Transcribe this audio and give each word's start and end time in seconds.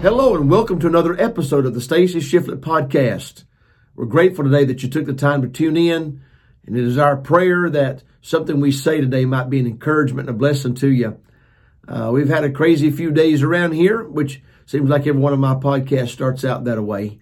Hello 0.00 0.36
and 0.36 0.48
welcome 0.48 0.78
to 0.78 0.86
another 0.86 1.20
episode 1.20 1.66
of 1.66 1.74
the 1.74 1.80
Stacy 1.80 2.20
Shiflett 2.20 2.60
Podcast. 2.60 3.42
We're 3.96 4.04
grateful 4.06 4.44
today 4.44 4.64
that 4.66 4.80
you 4.84 4.88
took 4.88 5.06
the 5.06 5.12
time 5.12 5.42
to 5.42 5.48
tune 5.48 5.76
in, 5.76 6.22
and 6.64 6.76
it 6.76 6.84
is 6.84 6.98
our 6.98 7.16
prayer 7.16 7.68
that 7.68 8.04
something 8.22 8.60
we 8.60 8.70
say 8.70 9.00
today 9.00 9.24
might 9.24 9.50
be 9.50 9.58
an 9.58 9.66
encouragement 9.66 10.28
and 10.28 10.36
a 10.36 10.38
blessing 10.38 10.76
to 10.76 10.88
you. 10.88 11.18
Uh, 11.88 12.10
we've 12.12 12.28
had 12.28 12.44
a 12.44 12.52
crazy 12.52 12.92
few 12.92 13.10
days 13.10 13.42
around 13.42 13.72
here, 13.72 14.04
which 14.04 14.40
seems 14.66 14.88
like 14.88 15.04
every 15.08 15.20
one 15.20 15.32
of 15.32 15.40
my 15.40 15.56
podcasts 15.56 16.10
starts 16.10 16.44
out 16.44 16.62
that 16.62 16.80
way. 16.80 17.18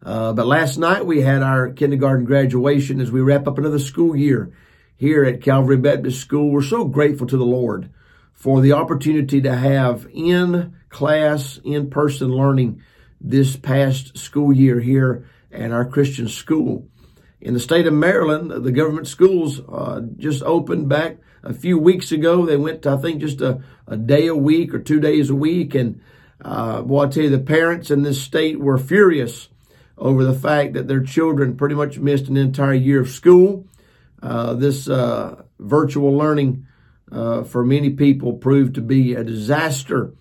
Uh, 0.00 0.32
but 0.32 0.46
last 0.46 0.78
night 0.78 1.04
we 1.04 1.22
had 1.22 1.42
our 1.42 1.70
kindergarten 1.70 2.24
graduation 2.24 3.00
as 3.00 3.10
we 3.10 3.20
wrap 3.20 3.48
up 3.48 3.58
another 3.58 3.80
school 3.80 4.14
year 4.14 4.52
here 4.96 5.24
at 5.24 5.42
Calvary 5.42 5.78
Baptist 5.78 6.20
School. 6.20 6.52
We're 6.52 6.62
so 6.62 6.84
grateful 6.84 7.26
to 7.26 7.36
the 7.36 7.44
Lord 7.44 7.90
for 8.32 8.60
the 8.60 8.74
opportunity 8.74 9.40
to 9.40 9.56
have 9.56 10.06
in 10.14 10.76
class, 10.90 11.58
in 11.64 11.88
person 11.88 12.28
learning 12.28 12.82
this 13.20 13.56
past 13.56 14.18
school 14.18 14.52
year 14.52 14.80
here 14.80 15.24
at 15.50 15.72
our 15.72 15.84
Christian 15.84 16.28
school. 16.28 16.86
In 17.40 17.54
the 17.54 17.60
state 17.60 17.86
of 17.86 17.94
Maryland, 17.94 18.50
the 18.50 18.72
government 18.72 19.06
schools 19.06 19.60
uh, 19.60 20.02
just 20.18 20.42
opened 20.42 20.88
back 20.88 21.16
a 21.42 21.54
few 21.54 21.78
weeks 21.78 22.12
ago. 22.12 22.44
They 22.44 22.56
went, 22.56 22.82
to, 22.82 22.90
I 22.90 22.96
think, 22.98 23.20
just 23.20 23.40
a, 23.40 23.62
a 23.86 23.96
day 23.96 24.26
a 24.26 24.34
week 24.34 24.74
or 24.74 24.78
two 24.78 25.00
days 25.00 25.30
a 25.30 25.34
week. 25.34 25.74
And 25.74 26.00
uh, 26.42 26.82
well, 26.84 27.06
I 27.06 27.08
tell 27.08 27.24
you, 27.24 27.30
the 27.30 27.38
parents 27.38 27.90
in 27.90 28.02
this 28.02 28.20
state 28.20 28.60
were 28.60 28.78
furious 28.78 29.48
over 29.96 30.24
the 30.24 30.34
fact 30.34 30.74
that 30.74 30.88
their 30.88 31.02
children 31.02 31.56
pretty 31.56 31.74
much 31.74 31.98
missed 31.98 32.28
an 32.28 32.36
entire 32.36 32.74
year 32.74 33.00
of 33.00 33.08
school. 33.08 33.66
Uh, 34.22 34.54
this 34.54 34.88
uh, 34.88 35.42
virtual 35.58 36.16
learning 36.16 36.66
uh, 37.10 37.42
for 37.44 37.64
many 37.64 37.90
people 37.90 38.34
proved 38.34 38.74
to 38.74 38.80
be 38.80 39.14
a 39.14 39.24
disaster. 39.24 40.12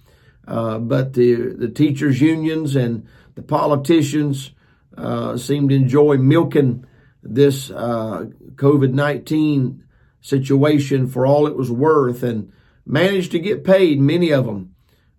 Uh, 0.49 0.79
but 0.79 1.13
the, 1.13 1.35
the 1.35 1.69
teachers' 1.69 2.19
unions 2.19 2.75
and 2.75 3.07
the 3.35 3.41
politicians 3.43 4.49
uh, 4.97 5.37
seem 5.37 5.69
to 5.69 5.75
enjoy 5.75 6.17
milking 6.17 6.83
this 7.21 7.69
uh, 7.69 8.25
COVID 8.55 8.91
19 8.91 9.83
situation 10.21 11.07
for 11.07 11.27
all 11.27 11.45
it 11.45 11.55
was 11.55 11.71
worth 11.71 12.23
and 12.23 12.51
managed 12.83 13.31
to 13.31 13.39
get 13.39 13.63
paid, 13.63 14.01
many 14.01 14.31
of 14.31 14.47
them, 14.47 14.73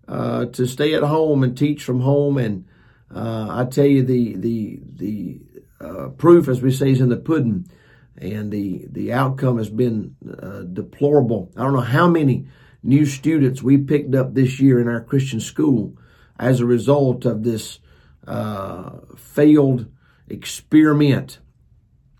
uh, 0.05 0.45
to 0.47 0.67
stay 0.67 0.93
at 0.93 1.03
home 1.03 1.43
and 1.43 1.57
teach 1.57 1.81
from 1.81 2.01
home. 2.01 2.37
And 2.37 2.65
uh, 3.15 3.47
I 3.49 3.65
tell 3.71 3.85
you, 3.85 4.03
the, 4.03 4.35
the, 4.35 4.79
the 4.83 6.09
proof, 6.17 6.49
as 6.49 6.61
we 6.61 6.71
say, 6.71 6.91
is 6.91 6.99
in 6.99 7.07
the 7.07 7.15
pudding 7.15 7.71
and 8.17 8.51
the 8.51 8.85
the 8.91 9.13
outcome 9.13 9.57
has 9.57 9.69
been 9.69 10.15
deplorable. 10.73 11.49
I 11.55 11.63
don't 11.63 11.73
know 11.73 11.79
how 11.79 12.07
many 12.07 12.47
new 12.83 13.05
students 13.05 13.61
we 13.61 13.77
picked 13.77 14.15
up 14.15 14.33
this 14.33 14.59
year 14.59 14.79
in 14.79 14.87
our 14.87 15.01
Christian 15.01 15.39
school 15.39 15.95
as 16.39 16.59
a 16.59 16.65
result 16.65 17.25
of 17.25 17.43
this 17.43 17.79
uh, 18.27 18.91
failed 19.15 19.87
experiment, 20.27 21.39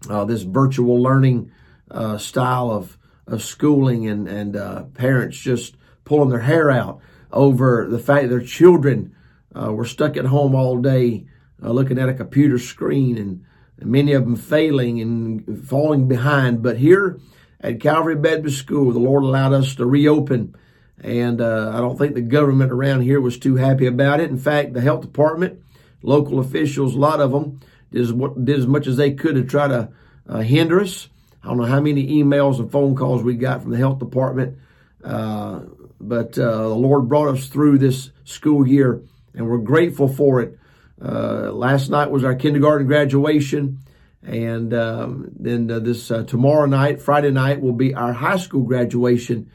uh, 0.09 0.25
this 0.25 0.43
virtual 0.43 1.01
learning 1.01 1.51
uh, 1.89 2.17
style 2.17 2.71
of 2.71 2.97
of 3.27 3.41
schooling, 3.41 4.07
and 4.07 4.27
and 4.27 4.55
uh, 4.55 4.83
parents 4.93 5.37
just 5.37 5.75
pulling 6.03 6.29
their 6.29 6.39
hair 6.39 6.69
out 6.69 6.99
over 7.31 7.87
the 7.89 7.99
fact 7.99 8.29
their 8.29 8.41
children 8.41 9.15
uh, 9.55 9.71
were 9.71 9.85
stuck 9.85 10.17
at 10.17 10.25
home 10.25 10.53
all 10.53 10.77
day 10.77 11.25
looking 11.59 11.99
at 11.99 12.09
a 12.09 12.13
computer 12.13 12.57
screen 12.57 13.17
and 13.17 13.45
many 13.79 14.13
of 14.13 14.23
them 14.23 14.35
failing 14.35 14.99
and 14.99 15.67
falling 15.67 16.07
behind. 16.07 16.61
But 16.61 16.77
here 16.77 17.19
at 17.61 17.79
Calvary 17.79 18.15
Baptist 18.15 18.57
School, 18.57 18.91
the 18.91 18.99
Lord 18.99 19.23
allowed 19.23 19.53
us 19.53 19.75
to 19.75 19.85
reopen. 19.85 20.55
And 20.99 21.41
uh, 21.41 21.71
I 21.73 21.77
don't 21.77 21.97
think 21.97 22.13
the 22.13 22.21
government 22.21 22.71
around 22.71 23.01
here 23.01 23.21
was 23.21 23.37
too 23.37 23.55
happy 23.55 23.85
about 23.85 24.19
it. 24.19 24.29
In 24.29 24.37
fact, 24.37 24.73
the 24.73 24.81
health 24.81 25.01
department, 25.01 25.61
local 26.01 26.39
officials, 26.39 26.95
a 26.95 26.99
lot 26.99 27.19
of 27.19 27.31
them 27.31 27.59
did 27.91 28.01
as, 28.01 28.11
did 28.11 28.59
as 28.59 28.67
much 28.67 28.87
as 28.87 28.97
they 28.97 29.13
could 29.13 29.35
to 29.35 29.43
try 29.43 29.67
to 29.67 29.89
uh, 30.27 30.39
hinder 30.39 30.81
us. 30.81 31.07
I 31.43 31.47
don't 31.47 31.57
know 31.57 31.65
how 31.65 31.81
many 31.81 32.07
emails 32.21 32.59
and 32.59 32.71
phone 32.71 32.95
calls 32.95 33.23
we 33.23 33.35
got 33.35 33.61
from 33.61 33.71
the 33.71 33.77
health 33.77 33.99
department, 33.99 34.57
uh, 35.03 35.61
but 35.99 36.37
uh, 36.37 36.69
the 36.69 36.75
Lord 36.75 37.09
brought 37.09 37.29
us 37.29 37.47
through 37.47 37.79
this 37.79 38.11
school 38.25 38.67
year, 38.67 39.01
and 39.33 39.47
we're 39.47 39.57
grateful 39.57 40.07
for 40.07 40.41
it. 40.41 40.59
Uh, 41.03 41.51
last 41.51 41.89
night 41.89 42.11
was 42.11 42.23
our 42.23 42.35
kindergarten 42.35 42.85
graduation, 42.85 43.79
and 44.23 44.73
um, 44.73 45.31
then 45.37 45.69
uh, 45.71 45.79
this 45.79 46.11
uh, 46.11 46.23
tomorrow 46.23 46.65
night, 46.65 47.01
Friday 47.01 47.31
night, 47.31 47.61
will 47.61 47.73
be 47.73 47.93
our 47.95 48.13
high 48.13 48.37
school 48.37 48.63
graduation. 48.63 49.49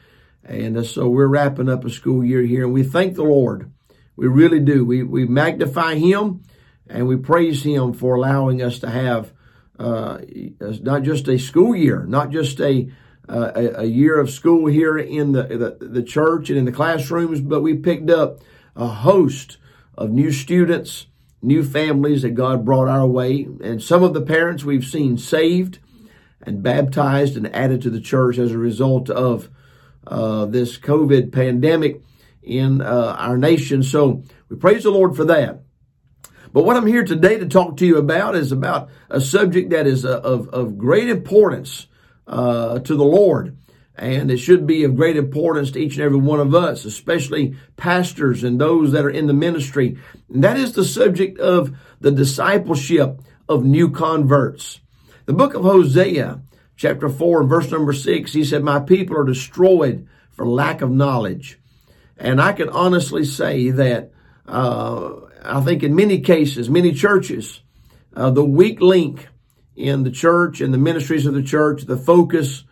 And 0.44 0.76
uh, 0.76 0.82
so 0.82 1.08
we're 1.08 1.28
wrapping 1.28 1.68
up 1.68 1.84
a 1.84 1.90
school 1.90 2.24
year 2.24 2.42
here, 2.42 2.64
and 2.64 2.72
we 2.72 2.82
thank 2.82 3.14
the 3.14 3.22
Lord. 3.22 3.70
We 4.16 4.26
really 4.26 4.60
do. 4.60 4.84
We 4.84 5.02
we 5.02 5.26
magnify 5.26 5.96
Him, 5.96 6.42
and 6.88 7.06
we 7.06 7.16
praise 7.16 7.62
Him 7.62 7.92
for 7.92 8.14
allowing 8.14 8.62
us 8.62 8.78
to 8.80 8.90
have 8.90 9.32
uh, 9.78 10.18
not 10.60 11.02
just 11.02 11.28
a 11.28 11.38
school 11.38 11.76
year, 11.76 12.04
not 12.04 12.30
just 12.30 12.60
a 12.60 12.90
a, 13.28 13.80
a, 13.80 13.84
year 13.84 14.20
of 14.20 14.30
school 14.30 14.66
here 14.66 14.96
in 14.96 15.32
the, 15.32 15.42
the 15.42 15.84
the 15.84 16.02
church 16.02 16.48
and 16.48 16.58
in 16.58 16.64
the 16.64 16.72
classrooms, 16.72 17.40
but 17.40 17.60
we 17.60 17.74
picked 17.74 18.08
up 18.08 18.40
a 18.76 18.86
host 18.86 19.58
of 19.98 20.10
new 20.10 20.30
students 20.30 21.06
new 21.46 21.62
families 21.62 22.22
that 22.22 22.30
God 22.30 22.64
brought 22.64 22.88
our 22.88 23.06
way. 23.06 23.46
And 23.62 23.82
some 23.82 24.02
of 24.02 24.14
the 24.14 24.20
parents 24.20 24.64
we've 24.64 24.84
seen 24.84 25.16
saved 25.16 25.78
and 26.42 26.62
baptized 26.62 27.36
and 27.36 27.54
added 27.54 27.82
to 27.82 27.90
the 27.90 28.00
church 28.00 28.38
as 28.38 28.52
a 28.52 28.58
result 28.58 29.08
of 29.08 29.48
uh, 30.06 30.46
this 30.46 30.76
COVID 30.78 31.32
pandemic 31.32 32.02
in 32.42 32.80
uh, 32.80 33.16
our 33.18 33.38
nation. 33.38 33.82
So 33.82 34.22
we 34.48 34.56
praise 34.56 34.82
the 34.82 34.90
Lord 34.90 35.16
for 35.16 35.24
that. 35.26 35.62
But 36.52 36.64
what 36.64 36.76
I'm 36.76 36.86
here 36.86 37.04
today 37.04 37.38
to 37.38 37.46
talk 37.46 37.76
to 37.78 37.86
you 37.86 37.98
about 37.98 38.34
is 38.34 38.50
about 38.50 38.88
a 39.10 39.20
subject 39.20 39.70
that 39.70 39.86
is 39.86 40.04
uh, 40.04 40.20
of, 40.20 40.48
of 40.48 40.78
great 40.78 41.08
importance 41.08 41.86
uh, 42.26 42.78
to 42.80 42.96
the 42.96 43.04
Lord. 43.04 43.56
And 43.98 44.30
it 44.30 44.36
should 44.36 44.66
be 44.66 44.84
of 44.84 44.96
great 44.96 45.16
importance 45.16 45.70
to 45.70 45.80
each 45.80 45.94
and 45.94 46.04
every 46.04 46.18
one 46.18 46.40
of 46.40 46.54
us, 46.54 46.84
especially 46.84 47.56
pastors 47.76 48.44
and 48.44 48.60
those 48.60 48.92
that 48.92 49.04
are 49.04 49.10
in 49.10 49.26
the 49.26 49.32
ministry. 49.32 49.98
And 50.32 50.44
that 50.44 50.58
is 50.58 50.74
the 50.74 50.84
subject 50.84 51.38
of 51.38 51.74
the 52.00 52.10
discipleship 52.10 53.20
of 53.48 53.64
new 53.64 53.90
converts. 53.90 54.80
The 55.24 55.32
book 55.32 55.54
of 55.54 55.62
Hosea, 55.62 56.42
chapter 56.76 57.08
4 57.08 57.40
and 57.40 57.48
verse 57.48 57.70
number 57.70 57.92
6, 57.92 58.32
he 58.32 58.44
said, 58.44 58.62
My 58.62 58.80
people 58.80 59.16
are 59.16 59.24
destroyed 59.24 60.06
for 60.32 60.46
lack 60.46 60.82
of 60.82 60.90
knowledge. 60.90 61.58
And 62.18 62.40
I 62.40 62.52
can 62.52 62.68
honestly 62.68 63.24
say 63.24 63.70
that 63.70 64.12
uh, 64.46 65.12
I 65.42 65.60
think 65.62 65.82
in 65.82 65.94
many 65.94 66.20
cases, 66.20 66.68
many 66.68 66.92
churches, 66.92 67.62
uh, 68.14 68.30
the 68.30 68.44
weak 68.44 68.80
link 68.80 69.28
in 69.74 70.02
the 70.02 70.10
church 70.10 70.60
and 70.60 70.72
the 70.72 70.78
ministries 70.78 71.26
of 71.26 71.34
the 71.34 71.42
church, 71.42 71.82
the 71.82 71.96
focus 71.96 72.64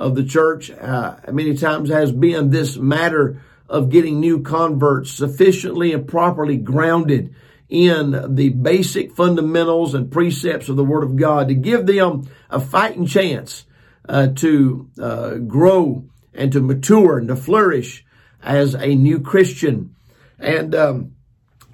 of 0.00 0.14
the 0.14 0.24
church 0.24 0.70
uh, 0.70 1.16
many 1.30 1.54
times 1.54 1.90
has 1.90 2.10
been 2.10 2.48
this 2.48 2.78
matter 2.78 3.42
of 3.68 3.90
getting 3.90 4.18
new 4.18 4.40
converts 4.40 5.10
sufficiently 5.10 5.92
and 5.92 6.08
properly 6.08 6.56
grounded 6.56 7.34
in 7.68 8.34
the 8.34 8.48
basic 8.48 9.12
fundamentals 9.12 9.94
and 9.94 10.10
precepts 10.10 10.68
of 10.70 10.76
the 10.76 10.84
Word 10.84 11.04
of 11.04 11.16
God 11.16 11.48
to 11.48 11.54
give 11.54 11.86
them 11.86 12.28
a 12.48 12.58
fighting 12.58 13.06
chance 13.06 13.66
uh, 14.08 14.28
to 14.36 14.90
uh, 14.98 15.34
grow 15.34 16.04
and 16.34 16.50
to 16.52 16.60
mature 16.60 17.18
and 17.18 17.28
to 17.28 17.36
flourish 17.36 18.04
as 18.42 18.74
a 18.74 18.94
new 18.94 19.20
Christian. 19.20 19.94
And 20.38 20.74
um, 20.74 21.14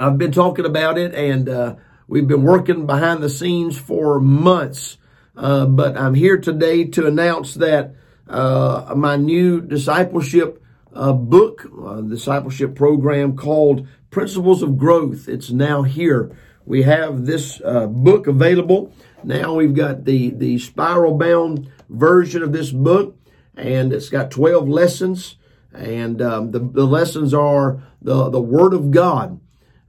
I've 0.00 0.18
been 0.18 0.32
talking 0.32 0.66
about 0.66 0.98
it, 0.98 1.14
and 1.14 1.48
uh, 1.48 1.76
we've 2.08 2.26
been 2.26 2.42
working 2.42 2.86
behind 2.86 3.22
the 3.22 3.30
scenes 3.30 3.78
for 3.78 4.18
months. 4.20 4.98
Uh, 5.36 5.66
but 5.66 5.96
I'm 5.96 6.14
here 6.14 6.38
today 6.38 6.84
to 6.86 7.06
announce 7.06 7.54
that 7.54 7.94
uh, 8.28 8.94
my 8.96 9.16
new 9.16 9.60
discipleship 9.60 10.62
uh, 10.94 11.12
book, 11.12 11.70
uh, 11.84 12.00
discipleship 12.00 12.74
program 12.74 13.36
called 13.36 13.86
Principles 14.10 14.62
of 14.62 14.78
Growth. 14.78 15.28
It's 15.28 15.50
now 15.50 15.82
here. 15.82 16.36
We 16.64 16.82
have 16.82 17.26
this 17.26 17.60
uh, 17.64 17.86
book 17.86 18.26
available. 18.26 18.92
Now 19.22 19.54
we've 19.54 19.74
got 19.74 20.04
the, 20.04 20.30
the 20.30 20.58
spiral 20.58 21.16
bound 21.16 21.70
version 21.88 22.42
of 22.42 22.52
this 22.52 22.72
book, 22.72 23.16
and 23.56 23.92
it's 23.92 24.08
got 24.08 24.30
12 24.30 24.68
lessons. 24.68 25.36
And 25.72 26.22
um, 26.22 26.50
the, 26.52 26.58
the 26.58 26.86
lessons 26.86 27.34
are 27.34 27.82
the, 28.00 28.30
the 28.30 28.40
Word 28.40 28.72
of 28.72 28.90
God. 28.90 29.40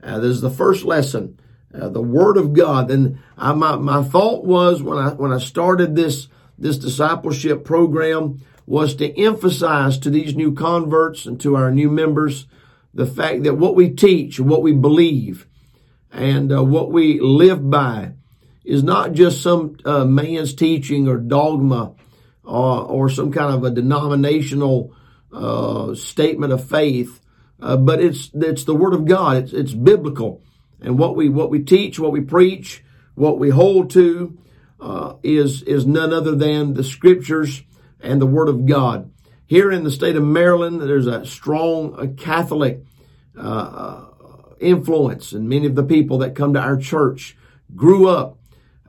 Uh, 0.04 0.20
this 0.20 0.32
is 0.32 0.42
the 0.42 0.50
first 0.50 0.84
lesson, 0.84 1.40
uh, 1.74 1.90
the 1.90 2.02
Word 2.02 2.38
of 2.38 2.54
God. 2.54 2.92
And 2.92 3.20
I, 3.38 3.54
my, 3.54 3.76
my 3.78 4.04
thought 4.04 4.44
was 4.44 4.84
when 4.84 4.98
I, 4.98 5.14
when 5.14 5.32
I 5.32 5.40
started 5.40 5.96
this 5.96 6.28
this 6.58 6.78
discipleship 6.78 7.64
program 7.64 8.42
was 8.66 8.96
to 8.96 9.18
emphasize 9.18 9.98
to 10.00 10.10
these 10.10 10.36
new 10.36 10.54
converts 10.54 11.26
and 11.26 11.40
to 11.42 11.56
our 11.56 11.72
new 11.72 11.90
members 11.90 12.48
the 12.94 13.06
fact 13.06 13.44
that 13.44 13.58
what 13.58 13.76
we 13.76 13.90
teach, 13.90 14.40
what 14.40 14.64
we 14.64 14.74
believe, 14.74 15.48
and 16.12 16.52
uh, 16.52 16.64
what 16.64 16.92
we 16.92 17.20
live 17.20 17.70
by 17.70 18.14
is 18.66 18.84
not 18.84 19.14
just 19.14 19.42
some 19.42 19.78
uh, 19.86 20.04
man's 20.04 20.54
teaching 20.54 21.08
or 21.08 21.18
dogma 21.18 21.94
uh, 22.46 22.84
or 22.84 23.10
some 23.10 23.32
kind 23.32 23.54
of 23.54 23.64
a 23.64 23.70
denominational 23.70 24.94
uh, 25.32 25.94
statement 25.94 26.52
of 26.52 26.68
faith, 26.68 27.22
uh, 27.62 27.78
but 27.78 28.02
it's 28.02 28.32
it's 28.34 28.64
the 28.64 28.76
Word 28.76 28.94
of 28.94 29.06
God. 29.06 29.38
It's 29.38 29.54
it's 29.54 29.74
biblical, 29.74 30.42
and 30.82 30.98
what 30.98 31.16
we 31.16 31.30
what 31.30 31.50
we 31.50 31.60
teach, 31.60 32.00
what 32.00 32.12
we 32.12 32.22
preach, 32.22 32.84
what 33.16 33.38
we 33.38 33.50
hold 33.50 33.92
to 33.92 34.38
uh, 34.80 35.14
is 35.24 35.64
is 35.64 35.86
none 35.86 36.14
other 36.14 36.36
than 36.36 36.74
the 36.74 36.84
Scriptures 36.84 37.64
and 38.00 38.22
the 38.22 38.28
Word 38.28 38.50
of 38.50 38.66
God. 38.66 39.12
Here 39.46 39.72
in 39.72 39.84
the 39.84 39.92
state 39.92 40.16
of 40.16 40.24
Maryland, 40.24 40.82
there's 40.82 41.08
a 41.08 41.26
strong 41.26 41.96
uh, 41.96 42.08
Catholic 42.22 42.84
uh, 43.38 44.06
influence, 44.60 45.32
and 45.32 45.48
many 45.48 45.66
of 45.66 45.76
the 45.76 45.84
people 45.84 46.18
that 46.20 46.36
come 46.36 46.54
to 46.54 46.60
our 46.60 46.78
church 46.78 47.38
grew 47.76 48.08
up 48.08 48.38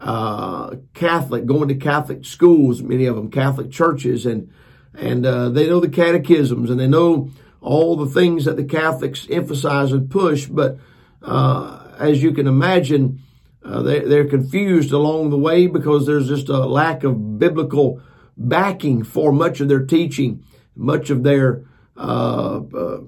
uh, 0.01 0.77
Catholic, 0.95 1.47
going 1.47 1.69
to 1.69 1.75
Catholic 1.75 2.25
schools, 2.25 2.83
many 2.83 3.07
of 3.07 3.17
them 3.17 3.31
Catholic 3.31 3.71
churches, 3.71 4.27
and 4.27 4.53
and 4.95 5.25
uh, 5.25 5.49
they 5.49 5.69
know 5.69 5.81
the 5.81 5.89
catechisms 5.89 6.71
and 6.71 6.81
they 6.81 6.89
know 6.89 7.31
all 7.61 7.97
the 7.97 8.07
things 8.07 8.45
that 8.45 8.57
the 8.57 8.65
Catholics 8.65 9.27
emphasize 9.31 9.93
and 9.93 10.11
push. 10.11 10.47
But 10.47 10.79
uh, 11.23 11.93
as 11.99 12.23
you 12.23 12.33
can 12.33 12.47
imagine, 12.47 13.23
uh, 13.65 13.83
they, 13.83 14.01
they're 14.01 14.29
confused 14.29 14.93
along 14.93 15.31
the 15.31 15.39
way 15.39 15.67
because 15.67 16.07
there's 16.07 16.29
just 16.29 16.49
a 16.49 16.67
lack 16.67 17.05
of 17.05 17.39
biblical 17.39 18.01
backing 18.37 19.03
for 19.03 19.33
much 19.33 19.61
of 19.61 19.69
their 19.69 19.85
teaching, 19.85 20.45
much 20.77 21.11
of 21.11 21.23
their 21.23 21.65
uh, 21.97 22.61
uh, 22.75 23.01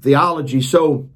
theology. 0.00 0.62
So 0.62 1.08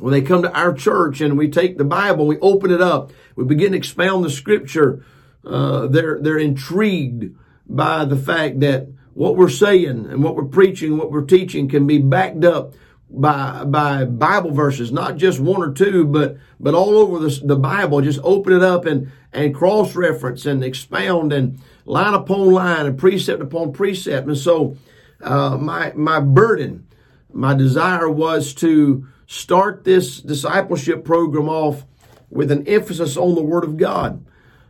when 0.00 0.12
they 0.12 0.22
come 0.22 0.42
to 0.42 0.52
our 0.52 0.72
church 0.72 1.20
and 1.20 1.38
we 1.38 1.48
take 1.48 1.78
the 1.78 1.84
Bible, 1.84 2.26
we 2.26 2.38
open 2.38 2.70
it 2.70 2.80
up, 2.80 3.12
we 3.36 3.44
begin 3.44 3.72
to 3.72 3.78
expound 3.78 4.24
the 4.24 4.30
Scripture. 4.30 5.04
Uh, 5.44 5.86
they're 5.86 6.18
they're 6.20 6.38
intrigued 6.38 7.36
by 7.66 8.04
the 8.04 8.16
fact 8.16 8.60
that 8.60 8.88
what 9.14 9.36
we're 9.36 9.48
saying 9.48 10.06
and 10.06 10.22
what 10.22 10.36
we're 10.36 10.44
preaching, 10.44 10.96
what 10.96 11.10
we're 11.10 11.22
teaching 11.22 11.68
can 11.68 11.86
be 11.86 11.98
backed 11.98 12.44
up 12.44 12.74
by 13.10 13.64
by 13.64 14.04
Bible 14.04 14.50
verses, 14.50 14.92
not 14.92 15.16
just 15.16 15.40
one 15.40 15.62
or 15.62 15.72
two, 15.72 16.04
but 16.04 16.36
but 16.60 16.74
all 16.74 16.98
over 16.98 17.18
the, 17.18 17.40
the 17.44 17.56
Bible. 17.56 18.00
Just 18.00 18.20
open 18.22 18.52
it 18.52 18.62
up 18.62 18.86
and 18.86 19.10
and 19.32 19.54
cross 19.54 19.94
reference 19.94 20.46
and 20.46 20.62
expound 20.64 21.32
and 21.32 21.60
line 21.84 22.14
upon 22.14 22.52
line 22.52 22.86
and 22.86 22.98
precept 22.98 23.42
upon 23.42 23.72
precept. 23.72 24.26
And 24.26 24.36
so, 24.36 24.76
uh, 25.22 25.56
my 25.56 25.92
my 25.94 26.20
burden, 26.20 26.86
my 27.32 27.54
desire 27.54 28.10
was 28.10 28.54
to 28.54 29.06
start 29.26 29.84
this 29.84 30.20
discipleship 30.20 31.04
program 31.04 31.48
off 31.48 31.84
with 32.30 32.50
an 32.50 32.66
emphasis 32.66 33.16
on 33.16 33.34
the 33.34 33.42
Word 33.42 33.64
of 33.64 33.76
God. 33.76 34.24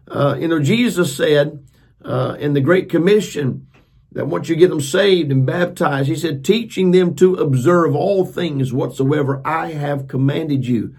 Uh, 0.07 0.37
you 0.39 0.49
know, 0.49 0.61
Jesus 0.61 1.17
said 1.17 1.65
uh, 2.05 2.37
in 2.39 2.55
the 2.55 2.61
Great 2.61 2.89
Commission 2.89 3.68
that 4.13 4.27
once 4.27 4.49
you 4.49 4.57
get 4.57 4.71
them 4.71 4.81
saved 4.81 5.31
and 5.31 5.45
baptized, 5.45 6.09
he 6.09 6.17
said, 6.17 6.45
teaching 6.45 6.91
them 6.93 7.15
to 7.17 7.35
observe 7.35 7.95
all 7.95 8.25
things 8.25 8.73
whatsoever 8.73 9.43
I 9.45 9.73
have 9.73 10.09
commanded 10.09 10.67
you. 10.67 10.95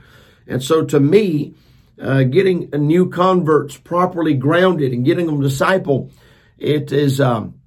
And 0.47 0.63
so 0.63 0.85
to 0.85 0.99
me, 0.99 1.55
uh, 1.99 2.23
getting 2.23 2.69
new 2.71 3.09
converts 3.09 3.77
properly 3.77 4.33
grounded 4.33 4.93
and 4.93 5.05
getting 5.05 5.25
them 5.25 5.41
disciple, 5.41 6.11
it 6.57 6.91
is 6.91 7.19
um, 7.19 7.59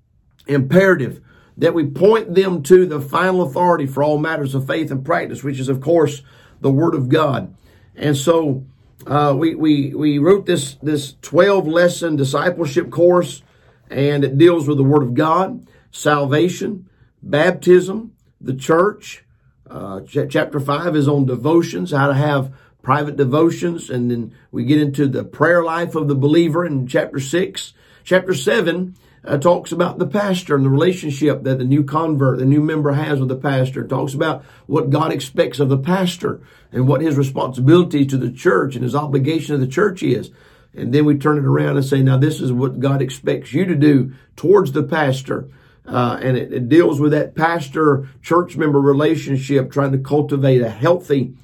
imperative 0.46 1.20
that 1.58 1.74
we 1.74 1.86
point 1.86 2.34
them 2.34 2.62
to 2.62 2.86
the 2.86 3.00
final 3.00 3.42
authority 3.42 3.86
for 3.86 4.02
all 4.02 4.18
matters 4.18 4.54
of 4.54 4.66
faith 4.66 4.90
and 4.90 5.04
practice, 5.04 5.44
which 5.44 5.60
is, 5.60 5.68
of 5.68 5.80
course, 5.80 6.22
the 6.60 6.70
Word 6.70 6.94
of 6.94 7.08
God. 7.08 7.54
And 7.94 8.16
so 8.16 8.64
uh, 9.06 9.34
we, 9.36 9.54
we, 9.54 9.94
we 9.94 10.18
wrote 10.18 10.46
this, 10.46 10.76
this 10.82 11.14
12 11.22 11.66
lesson 11.66 12.16
discipleship 12.16 12.90
course 12.90 13.42
and 13.92 14.24
it 14.24 14.38
deals 14.38 14.66
with 14.66 14.78
the 14.78 14.84
Word 14.84 15.02
of 15.02 15.14
God, 15.14 15.66
salvation, 15.90 16.88
baptism, 17.22 18.12
the 18.40 18.54
church. 18.54 19.24
Uh, 19.68 20.00
ch- 20.00 20.28
chapter 20.28 20.58
5 20.58 20.96
is 20.96 21.08
on 21.08 21.26
devotions, 21.26 21.92
how 21.92 22.08
to 22.08 22.14
have 22.14 22.52
private 22.82 23.16
devotions, 23.16 23.90
and 23.90 24.10
then 24.10 24.34
we 24.50 24.64
get 24.64 24.80
into 24.80 25.06
the 25.06 25.24
prayer 25.24 25.62
life 25.62 25.94
of 25.94 26.08
the 26.08 26.14
believer 26.14 26.66
in 26.66 26.86
chapter 26.86 27.20
6. 27.20 27.72
Chapter 28.04 28.34
7 28.34 28.96
uh, 29.24 29.38
talks 29.38 29.70
about 29.70 29.98
the 29.98 30.06
pastor 30.06 30.56
and 30.56 30.64
the 30.64 30.70
relationship 30.70 31.44
that 31.44 31.58
the 31.58 31.64
new 31.64 31.84
convert, 31.84 32.38
the 32.38 32.44
new 32.44 32.60
member 32.60 32.92
has 32.92 33.20
with 33.20 33.28
the 33.28 33.36
pastor. 33.36 33.84
It 33.84 33.88
talks 33.88 34.14
about 34.14 34.44
what 34.66 34.90
God 34.90 35.12
expects 35.12 35.60
of 35.60 35.68
the 35.68 35.78
pastor 35.78 36.40
and 36.72 36.88
what 36.88 37.02
his 37.02 37.16
responsibility 37.16 38.04
to 38.06 38.16
the 38.16 38.32
church 38.32 38.74
and 38.74 38.82
his 38.82 38.96
obligation 38.96 39.54
to 39.54 39.64
the 39.64 39.70
church 39.70 40.02
is. 40.02 40.30
And 40.74 40.92
then 40.92 41.04
we 41.04 41.18
turn 41.18 41.38
it 41.38 41.44
around 41.44 41.76
and 41.76 41.84
say, 41.84 42.02
now 42.02 42.16
this 42.16 42.40
is 42.40 42.52
what 42.52 42.80
God 42.80 43.02
expects 43.02 43.52
you 43.52 43.64
to 43.66 43.74
do 43.74 44.14
towards 44.36 44.72
the 44.72 44.82
pastor. 44.82 45.48
Uh, 45.86 46.18
and 46.22 46.36
it, 46.36 46.52
it, 46.52 46.68
deals 46.68 47.00
with 47.00 47.12
that 47.12 47.34
pastor 47.34 48.08
church 48.22 48.56
member 48.56 48.80
relationship, 48.80 49.70
trying 49.70 49.92
to 49.92 49.98
cultivate 49.98 50.62
a 50.62 50.70
healthy 50.70 51.34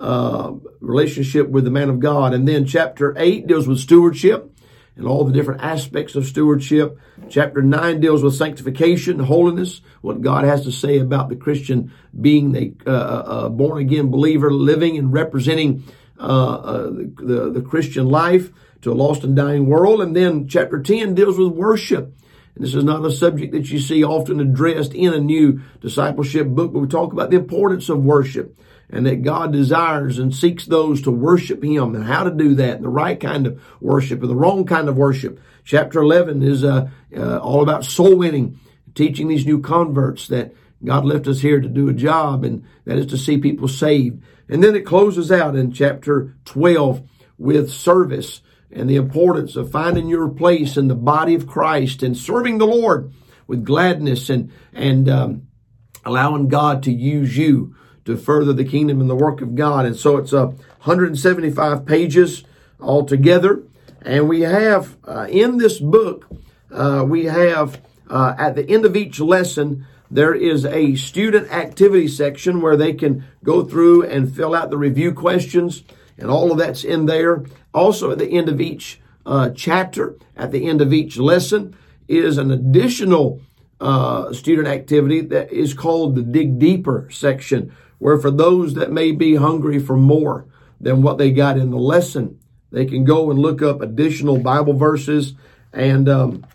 uh, 0.00 0.52
relationship 0.80 1.48
with 1.48 1.64
the 1.64 1.70
man 1.70 1.88
of 1.88 2.00
God. 2.00 2.34
And 2.34 2.46
then 2.46 2.66
chapter 2.66 3.14
8 3.16 3.46
deals 3.46 3.68
with 3.68 3.78
stewardship 3.78 4.50
and 4.96 5.06
all 5.06 5.24
the 5.24 5.32
different 5.32 5.62
aspects 5.62 6.16
of 6.16 6.26
stewardship. 6.26 6.98
Chapter 7.30 7.62
9 7.62 8.00
deals 8.00 8.22
with 8.22 8.34
sanctification, 8.34 9.20
holiness, 9.20 9.80
what 10.02 10.20
God 10.20 10.44
has 10.44 10.64
to 10.64 10.72
say 10.72 10.98
about 10.98 11.28
the 11.28 11.36
Christian 11.36 11.92
being 12.20 12.56
a 12.56 12.72
uh, 12.86 12.90
uh 12.90 13.48
born 13.48 13.80
again 13.80 14.10
believer, 14.10 14.52
living 14.52 14.98
and 14.98 15.12
representing 15.12 15.84
uh, 16.18 16.22
uh, 16.22 16.90
the, 16.90 17.50
the 17.52 17.62
Christian 17.62 18.08
life 18.08 18.50
to 18.84 18.92
a 18.92 18.94
lost 18.94 19.24
and 19.24 19.34
dying 19.34 19.66
world. 19.66 20.00
And 20.00 20.14
then 20.14 20.46
chapter 20.48 20.80
10 20.80 21.14
deals 21.14 21.38
with 21.38 21.48
worship. 21.48 22.14
And 22.54 22.64
this 22.64 22.74
is 22.74 22.84
not 22.84 23.04
a 23.04 23.10
subject 23.10 23.52
that 23.52 23.70
you 23.70 23.80
see 23.80 24.04
often 24.04 24.40
addressed 24.40 24.94
in 24.94 25.12
a 25.12 25.20
new 25.20 25.60
discipleship 25.80 26.46
book, 26.46 26.72
but 26.72 26.78
we 26.78 26.86
talk 26.86 27.12
about 27.12 27.30
the 27.30 27.36
importance 27.36 27.88
of 27.88 28.04
worship 28.04 28.58
and 28.90 29.06
that 29.06 29.22
God 29.22 29.52
desires 29.52 30.18
and 30.18 30.34
seeks 30.34 30.66
those 30.66 31.02
to 31.02 31.10
worship 31.10 31.64
Him 31.64 31.96
and 31.96 32.04
how 32.04 32.22
to 32.24 32.30
do 32.30 32.54
that, 32.56 32.76
and 32.76 32.84
the 32.84 32.90
right 32.90 33.18
kind 33.18 33.46
of 33.46 33.60
worship 33.80 34.20
and 34.20 34.30
the 34.30 34.36
wrong 34.36 34.66
kind 34.66 34.88
of 34.88 34.96
worship. 34.96 35.40
Chapter 35.64 36.00
11 36.00 36.42
is 36.42 36.62
uh, 36.62 36.90
uh, 37.16 37.38
all 37.38 37.62
about 37.62 37.84
soul 37.84 38.14
winning, 38.14 38.60
teaching 38.94 39.26
these 39.26 39.46
new 39.46 39.60
converts 39.60 40.28
that 40.28 40.54
God 40.84 41.06
left 41.06 41.26
us 41.26 41.40
here 41.40 41.60
to 41.60 41.68
do 41.68 41.88
a 41.88 41.94
job, 41.94 42.44
and 42.44 42.64
that 42.84 42.98
is 42.98 43.06
to 43.06 43.18
see 43.18 43.38
people 43.38 43.66
saved. 43.66 44.22
And 44.48 44.62
then 44.62 44.76
it 44.76 44.86
closes 44.86 45.32
out 45.32 45.56
in 45.56 45.72
chapter 45.72 46.36
12 46.44 47.08
with 47.38 47.70
service 47.70 48.42
and 48.74 48.90
the 48.90 48.96
importance 48.96 49.56
of 49.56 49.70
finding 49.70 50.08
your 50.08 50.28
place 50.28 50.76
in 50.76 50.88
the 50.88 50.94
body 50.94 51.34
of 51.34 51.46
Christ 51.46 52.02
and 52.02 52.16
serving 52.16 52.58
the 52.58 52.66
Lord 52.66 53.12
with 53.46 53.64
gladness 53.64 54.28
and, 54.28 54.50
and, 54.72 55.08
um, 55.08 55.46
allowing 56.04 56.48
God 56.48 56.82
to 56.84 56.92
use 56.92 57.36
you 57.36 57.74
to 58.04 58.16
further 58.16 58.52
the 58.52 58.64
kingdom 58.64 59.00
and 59.00 59.08
the 59.08 59.14
work 59.14 59.40
of 59.40 59.54
God. 59.54 59.86
And 59.86 59.96
so 59.96 60.18
it's 60.18 60.32
uh, 60.32 60.46
175 60.46 61.86
pages 61.86 62.44
altogether. 62.80 63.62
And 64.02 64.28
we 64.28 64.42
have 64.42 64.96
uh, 65.04 65.26
in 65.30 65.56
this 65.56 65.78
book, 65.78 66.28
uh, 66.70 67.04
we 67.06 67.24
have 67.24 67.80
uh, 68.08 68.34
at 68.36 68.54
the 68.54 68.68
end 68.68 68.84
of 68.84 68.96
each 68.96 69.20
lesson, 69.20 69.86
there 70.10 70.34
is 70.34 70.66
a 70.66 70.94
student 70.96 71.50
activity 71.50 72.06
section 72.08 72.60
where 72.60 72.76
they 72.76 72.92
can 72.92 73.24
go 73.42 73.64
through 73.64 74.04
and 74.04 74.34
fill 74.34 74.54
out 74.54 74.70
the 74.70 74.76
review 74.76 75.12
questions 75.12 75.82
and 76.18 76.30
all 76.30 76.52
of 76.52 76.58
that's 76.58 76.84
in 76.84 77.06
there. 77.06 77.44
Also, 77.72 78.10
at 78.10 78.18
the 78.18 78.30
end 78.30 78.48
of 78.48 78.60
each 78.60 79.00
uh, 79.26 79.50
chapter, 79.50 80.16
at 80.36 80.52
the 80.52 80.66
end 80.68 80.80
of 80.80 80.92
each 80.92 81.16
lesson, 81.16 81.76
is 82.08 82.38
an 82.38 82.50
additional 82.50 83.40
uh, 83.80 84.32
student 84.32 84.68
activity 84.68 85.20
that 85.20 85.52
is 85.52 85.74
called 85.74 86.14
the 86.14 86.22
Dig 86.22 86.58
Deeper 86.58 87.08
section, 87.10 87.74
where 87.98 88.18
for 88.18 88.30
those 88.30 88.74
that 88.74 88.92
may 88.92 89.12
be 89.12 89.34
hungry 89.36 89.78
for 89.78 89.96
more 89.96 90.46
than 90.80 91.02
what 91.02 91.18
they 91.18 91.30
got 91.30 91.56
in 91.56 91.70
the 91.70 91.78
lesson, 91.78 92.38
they 92.70 92.84
can 92.84 93.04
go 93.04 93.30
and 93.30 93.38
look 93.38 93.62
up 93.62 93.80
additional 93.80 94.38
Bible 94.38 94.74
verses. 94.74 95.34
And 95.72 96.08
um, 96.08 96.46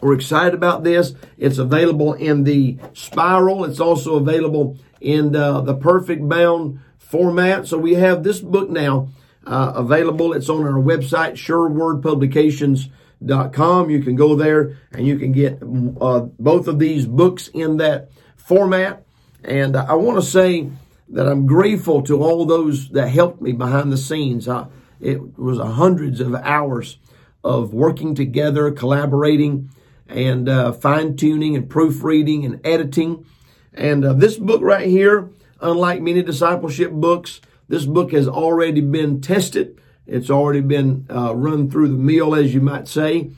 we're 0.00 0.14
excited 0.14 0.54
about 0.54 0.84
this. 0.84 1.14
It's 1.38 1.58
available 1.58 2.14
in 2.14 2.44
the 2.44 2.78
spiral. 2.92 3.64
It's 3.64 3.80
also 3.80 4.16
available 4.16 4.78
in 5.00 5.32
the 5.32 5.74
perfect 5.74 6.28
bound 6.28 6.80
format. 7.14 7.66
So 7.68 7.78
we 7.78 7.94
have 7.94 8.24
this 8.24 8.40
book 8.40 8.70
now 8.70 9.10
uh, 9.46 9.74
available. 9.76 10.32
It's 10.32 10.48
on 10.48 10.66
our 10.66 10.72
website, 10.72 11.34
surewordpublications.com. 11.34 13.88
You 13.88 14.02
can 14.02 14.16
go 14.16 14.34
there 14.34 14.78
and 14.90 15.06
you 15.06 15.16
can 15.16 15.30
get 15.30 15.62
uh, 15.62 16.22
both 16.40 16.66
of 16.66 16.80
these 16.80 17.06
books 17.06 17.46
in 17.54 17.76
that 17.76 18.10
format. 18.34 19.06
And 19.44 19.76
I 19.76 19.94
want 19.94 20.18
to 20.18 20.26
say 20.26 20.68
that 21.10 21.28
I'm 21.28 21.46
grateful 21.46 22.02
to 22.02 22.20
all 22.20 22.46
those 22.46 22.88
that 22.88 23.10
helped 23.10 23.40
me 23.40 23.52
behind 23.52 23.92
the 23.92 23.96
scenes. 23.96 24.48
Uh, 24.48 24.66
it 25.00 25.38
was 25.38 25.60
hundreds 25.60 26.20
of 26.20 26.34
hours 26.34 26.98
of 27.44 27.72
working 27.72 28.16
together, 28.16 28.72
collaborating, 28.72 29.70
and 30.08 30.48
uh, 30.48 30.72
fine 30.72 31.14
tuning 31.14 31.54
and 31.54 31.70
proofreading 31.70 32.44
and 32.44 32.60
editing. 32.66 33.24
And 33.72 34.04
uh, 34.04 34.14
this 34.14 34.36
book 34.36 34.62
right 34.62 34.88
here 34.88 35.30
unlike 35.64 36.02
many 36.02 36.22
discipleship 36.22 36.92
books, 36.92 37.40
this 37.68 37.86
book 37.86 38.12
has 38.12 38.28
already 38.28 38.82
been 38.82 39.20
tested. 39.20 39.80
It's 40.06 40.30
already 40.30 40.60
been 40.60 41.06
uh, 41.10 41.34
run 41.34 41.70
through 41.70 41.88
the 41.88 41.98
mill, 41.98 42.34
as 42.34 42.54
you 42.54 42.60
might 42.60 42.86
say. 42.86 43.30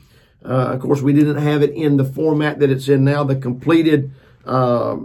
Uh, 0.43 0.73
of 0.73 0.81
course, 0.81 1.01
we 1.01 1.13
didn't 1.13 1.37
have 1.37 1.63
it 1.63 1.71
in 1.71 1.97
the 1.97 2.03
format 2.03 2.59
that 2.59 2.69
it's 2.69 2.89
in 2.89 3.05
now, 3.05 3.23
the 3.23 3.35
completed 3.35 4.11
uh, 4.45 4.97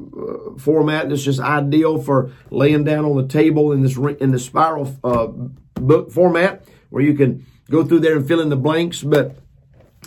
format 0.59 1.09
that's 1.09 1.23
just 1.23 1.41
ideal 1.41 2.01
for 2.01 2.33
laying 2.51 2.85
down 2.85 3.05
on 3.05 3.17
the 3.17 3.27
table 3.27 3.73
in 3.73 3.83
this 3.83 3.97
in 3.97 4.31
the 4.31 4.39
spiral 4.39 4.97
uh, 5.03 5.27
book 5.75 6.13
format 6.13 6.65
where 6.91 7.03
you 7.03 7.15
can 7.15 7.45
go 7.71 7.85
through 7.85 8.01
there 8.01 8.17
and 8.17 8.29
fill 8.29 8.41
in 8.41 8.51
the 8.51 8.57
blanks. 8.57 9.03
But 9.03 9.37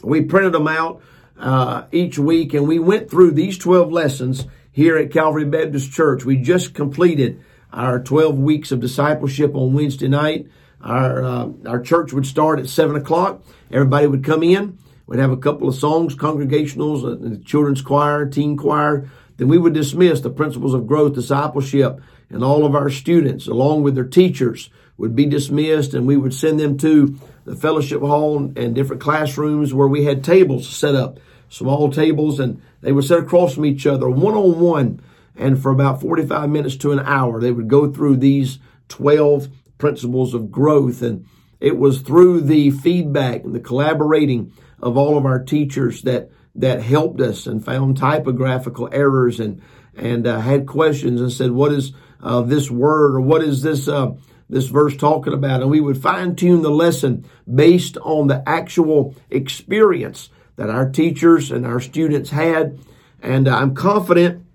we 0.04 0.22
printed 0.22 0.54
them 0.54 0.68
out 0.68 1.02
uh, 1.38 1.86
each 1.92 2.20
week, 2.20 2.54
and 2.54 2.68
we 2.68 2.80
went 2.80 3.10
through 3.10 3.32
these 3.32 3.58
12 3.58 3.92
lessons 3.92 4.46
here 4.76 4.98
at 4.98 5.10
Calvary 5.10 5.46
Baptist 5.46 5.94
Church. 5.94 6.26
We 6.26 6.36
just 6.36 6.74
completed 6.74 7.42
our 7.72 7.98
12 7.98 8.38
weeks 8.38 8.74
of 8.74 8.82
discipleship 8.82 9.56
on 9.56 9.74
Wednesday 9.74 10.10
night. 10.10 10.48
Our 10.82 11.24
uh, 11.24 11.50
our 11.66 11.80
church 11.80 12.12
would 12.12 12.26
start 12.26 12.60
at 12.60 12.68
seven 12.68 12.98
o'clock. 12.98 13.42
Everybody 13.72 14.06
would 14.06 14.26
come 14.26 14.44
in. 14.44 14.78
We'd 15.08 15.22
have 15.22 15.32
a 15.32 15.38
couple 15.38 15.70
of 15.70 15.76
songs, 15.76 16.14
congregationals, 16.14 17.06
uh, 17.06 17.44
children's 17.46 17.82
choir, 17.82 18.26
teen 18.26 18.58
choir. 18.58 19.10
Then 19.38 19.48
we 19.48 19.58
would 19.58 19.74
dismiss 19.74 20.20
the 20.20 20.30
principles 20.30 20.74
of 20.74 20.88
growth, 20.88 21.14
discipleship, 21.14 22.02
and 22.30 22.44
all 22.44 22.66
of 22.66 22.76
our 22.76 22.90
students, 22.90 23.48
along 23.48 23.84
with 23.84 23.96
their 23.96 24.04
teachers, 24.04 24.70
would 24.98 25.16
be 25.16 25.26
dismissed, 25.26 25.94
and 25.94 26.06
we 26.06 26.18
would 26.18 26.34
send 26.34 26.60
them 26.60 26.78
to 26.80 27.18
the 27.46 27.56
fellowship 27.56 28.02
hall 28.02 28.52
and 28.58 28.76
different 28.76 29.02
classrooms 29.02 29.74
where 29.74 29.88
we 29.88 30.04
had 30.04 30.22
tables 30.22 30.68
set 30.68 30.96
up, 30.96 31.20
small 31.50 31.92
tables, 31.92 32.40
and 32.40 32.62
they 32.82 32.92
would 32.92 33.06
sit 33.06 33.20
across 33.20 33.56
from 33.56 33.66
each 33.66 33.86
other, 33.86 34.10
one 34.10 34.34
on 34.34 34.60
one. 34.60 35.02
And 35.36 35.62
for 35.62 35.72
about 35.72 36.02
45 36.02 36.50
minutes 36.50 36.78
to 36.78 36.92
an 36.92 37.00
hour, 37.00 37.42
they 37.42 37.52
would 37.52 37.68
go 37.68 37.92
through 37.92 38.18
these 38.18 38.60
12 38.88 39.50
principles 39.78 40.34
of 40.34 40.52
growth. 40.52 41.02
And 41.02 41.26
it 41.60 41.78
was 41.78 42.02
through 42.02 42.42
the 42.42 42.72
feedback 42.72 43.44
and 43.44 43.54
the 43.54 43.60
collaborating 43.60 44.54
of 44.82 44.98
all 44.98 45.18
of 45.18 45.26
our 45.26 45.44
teachers 45.44 46.04
that 46.04 46.30
that 46.58 46.82
helped 46.82 47.20
us 47.20 47.48
and 47.48 47.64
found 47.64 47.98
typographical 47.98 48.90
errors 48.92 49.40
and 49.40 49.62
and 49.98 50.28
uh, 50.28 50.40
had 50.40 50.68
questions 50.68 51.22
and 51.22 51.32
said, 51.32 51.52
"What 51.52 51.72
is 51.72 51.94
uh, 52.22 52.42
this 52.42 52.70
word 52.70 53.16
or 53.16 53.22
what 53.22 53.44
is 53.44 53.62
this 53.62 53.88
uh, 53.88 54.12
this 54.50 54.68
verse 54.68 54.96
talking 54.96 55.34
about?" 55.34 55.62
And 55.62 55.70
we 55.70 55.82
would 55.82 56.02
fine 56.02 56.36
tune 56.36 56.62
the 56.62 56.70
lesson 56.70 57.26
based 57.54 57.98
on 57.98 58.28
the 58.28 58.44
actual 58.48 59.16
experience 59.30 60.30
that 60.56 60.70
our 60.70 60.90
teachers 60.90 61.52
and 61.52 61.66
our 61.66 61.80
students 61.80 62.30
had. 62.30 62.80
And 63.22 63.48
uh, 63.48 63.58
I'm 63.58 63.76
confident 63.76 64.46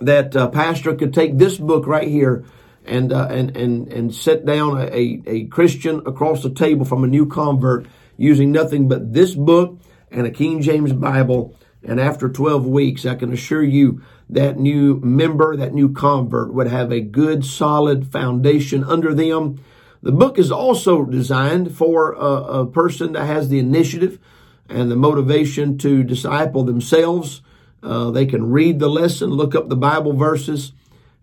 that 0.00 0.34
uh, 0.36 0.48
Pastor 0.48 0.94
could 0.94 1.14
take 1.14 1.38
this 1.38 1.58
book 1.58 1.86
right 1.86 2.08
here 2.08 2.44
and 2.84 3.12
uh, 3.12 3.28
and 3.30 3.56
and 3.56 3.88
and 3.92 4.14
sit 4.14 4.44
down 4.44 4.80
a, 4.80 5.22
a 5.26 5.44
Christian 5.44 6.02
across 6.06 6.42
the 6.42 6.50
table 6.50 6.84
from 6.84 7.04
a 7.04 7.06
new 7.06 7.26
convert 7.26 7.86
using 8.16 8.52
nothing 8.52 8.88
but 8.88 9.12
this 9.12 9.34
book 9.34 9.78
and 10.10 10.26
a 10.26 10.30
King 10.30 10.60
James 10.62 10.92
Bible. 10.92 11.56
And 11.84 11.98
after 11.98 12.28
12 12.28 12.64
weeks, 12.64 13.04
I 13.04 13.16
can 13.16 13.32
assure 13.32 13.62
you 13.62 14.02
that 14.30 14.56
new 14.56 15.00
member, 15.00 15.56
that 15.56 15.74
new 15.74 15.92
convert 15.92 16.54
would 16.54 16.68
have 16.68 16.92
a 16.92 17.00
good, 17.00 17.44
solid 17.44 18.06
foundation 18.12 18.84
under 18.84 19.12
them. 19.12 19.60
The 20.00 20.12
book 20.12 20.38
is 20.38 20.52
also 20.52 21.04
designed 21.04 21.76
for 21.76 22.12
a, 22.12 22.60
a 22.60 22.66
person 22.66 23.12
that 23.12 23.26
has 23.26 23.48
the 23.48 23.58
initiative 23.58 24.20
and 24.72 24.90
the 24.90 24.96
motivation 24.96 25.78
to 25.78 26.02
disciple 26.02 26.64
themselves. 26.64 27.42
Uh, 27.82 28.10
they 28.10 28.26
can 28.26 28.50
read 28.50 28.78
the 28.78 28.88
lesson, 28.88 29.30
look 29.30 29.54
up 29.54 29.68
the 29.68 29.76
Bible 29.76 30.12
verses, 30.12 30.72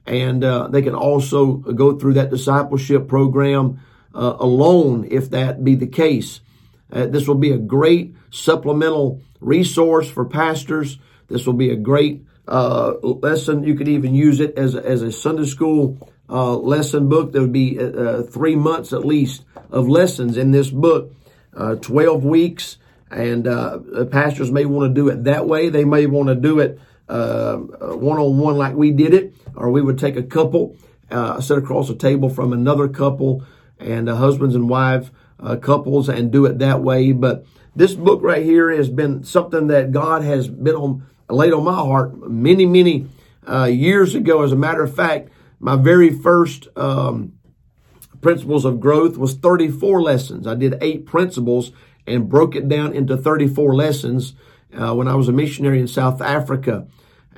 and 0.05 0.43
uh, 0.43 0.67
they 0.67 0.81
can 0.81 0.95
also 0.95 1.55
go 1.55 1.97
through 1.97 2.13
that 2.13 2.29
discipleship 2.29 3.07
program 3.07 3.79
uh, 4.13 4.35
alone 4.39 5.07
if 5.09 5.29
that 5.31 5.63
be 5.63 5.75
the 5.75 5.87
case. 5.87 6.41
Uh, 6.91 7.05
this 7.05 7.27
will 7.27 7.35
be 7.35 7.51
a 7.51 7.57
great 7.57 8.15
supplemental 8.29 9.21
resource 9.39 10.09
for 10.09 10.25
pastors. 10.25 10.99
This 11.27 11.45
will 11.45 11.53
be 11.53 11.69
a 11.69 11.75
great 11.75 12.25
uh, 12.47 12.93
lesson. 13.01 13.63
You 13.63 13.75
could 13.75 13.87
even 13.87 14.15
use 14.15 14.39
it 14.39 14.57
as 14.57 14.75
a, 14.75 14.85
as 14.85 15.01
a 15.01 15.11
Sunday 15.11 15.45
school 15.45 16.09
uh, 16.27 16.55
lesson 16.55 17.07
book. 17.07 17.31
There 17.31 17.41
would 17.41 17.53
be 17.53 17.75
three 18.29 18.55
months 18.55 18.91
at 18.91 19.05
least 19.05 19.43
of 19.71 19.87
lessons 19.87 20.35
in 20.37 20.51
this 20.51 20.69
book, 20.69 21.13
12 21.53 22.25
weeks. 22.25 22.77
And 23.11 23.45
pastors 24.11 24.51
may 24.51 24.65
want 24.65 24.89
to 24.89 24.93
do 24.93 25.09
it 25.09 25.23
that 25.23 25.47
way. 25.47 25.69
They 25.69 25.85
may 25.85 26.05
want 26.05 26.29
to 26.29 26.35
do 26.35 26.59
it 26.59 26.79
one 27.07 28.19
on 28.19 28.37
one 28.37 28.57
like 28.57 28.75
we 28.75 28.91
did 28.91 29.13
it, 29.13 29.33
or 29.55 29.71
we 29.71 29.81
would 29.81 29.97
take 29.97 30.15
a 30.15 30.23
couple, 30.23 30.77
uh, 31.09 31.41
sit 31.41 31.57
across 31.57 31.89
a 31.89 31.95
table 31.95 32.29
from 32.29 32.53
another 32.53 32.87
couple 32.87 33.43
and 33.79 34.09
uh, 34.09 34.15
husbands 34.15 34.55
and 34.55 34.69
wives, 34.69 35.09
uh, 35.39 35.55
couples, 35.55 36.09
and 36.09 36.31
do 36.31 36.45
it 36.45 36.59
that 36.59 36.81
way. 36.81 37.11
But 37.11 37.45
this 37.75 37.93
book 37.93 38.21
right 38.21 38.43
here 38.43 38.69
has 38.71 38.89
been 38.89 39.23
something 39.23 39.67
that 39.67 39.91
God 39.91 40.23
has 40.23 40.47
been 40.47 40.75
on 40.75 41.05
laid 41.29 41.53
on 41.53 41.63
my 41.63 41.75
heart 41.75 42.29
many, 42.29 42.65
many 42.65 43.07
uh, 43.47 43.65
years 43.65 44.15
ago. 44.15 44.41
As 44.41 44.51
a 44.51 44.55
matter 44.55 44.83
of 44.83 44.95
fact, 44.95 45.29
my 45.59 45.75
very 45.75 46.09
first 46.09 46.67
um, 46.75 47.33
principles 48.21 48.65
of 48.65 48.79
growth 48.79 49.17
was 49.17 49.35
34 49.35 50.01
lessons. 50.01 50.47
I 50.47 50.55
did 50.55 50.77
eight 50.81 51.05
principles 51.05 51.71
and 52.09 52.29
broke 52.29 52.55
it 52.55 52.67
down 52.67 52.93
into 52.93 53.15
34 53.15 53.75
lessons 53.75 54.33
uh, 54.73 54.93
when 54.93 55.07
I 55.07 55.15
was 55.15 55.27
a 55.27 55.33
missionary 55.33 55.79
in 55.79 55.87
South 55.87 56.21
Africa 56.21 56.87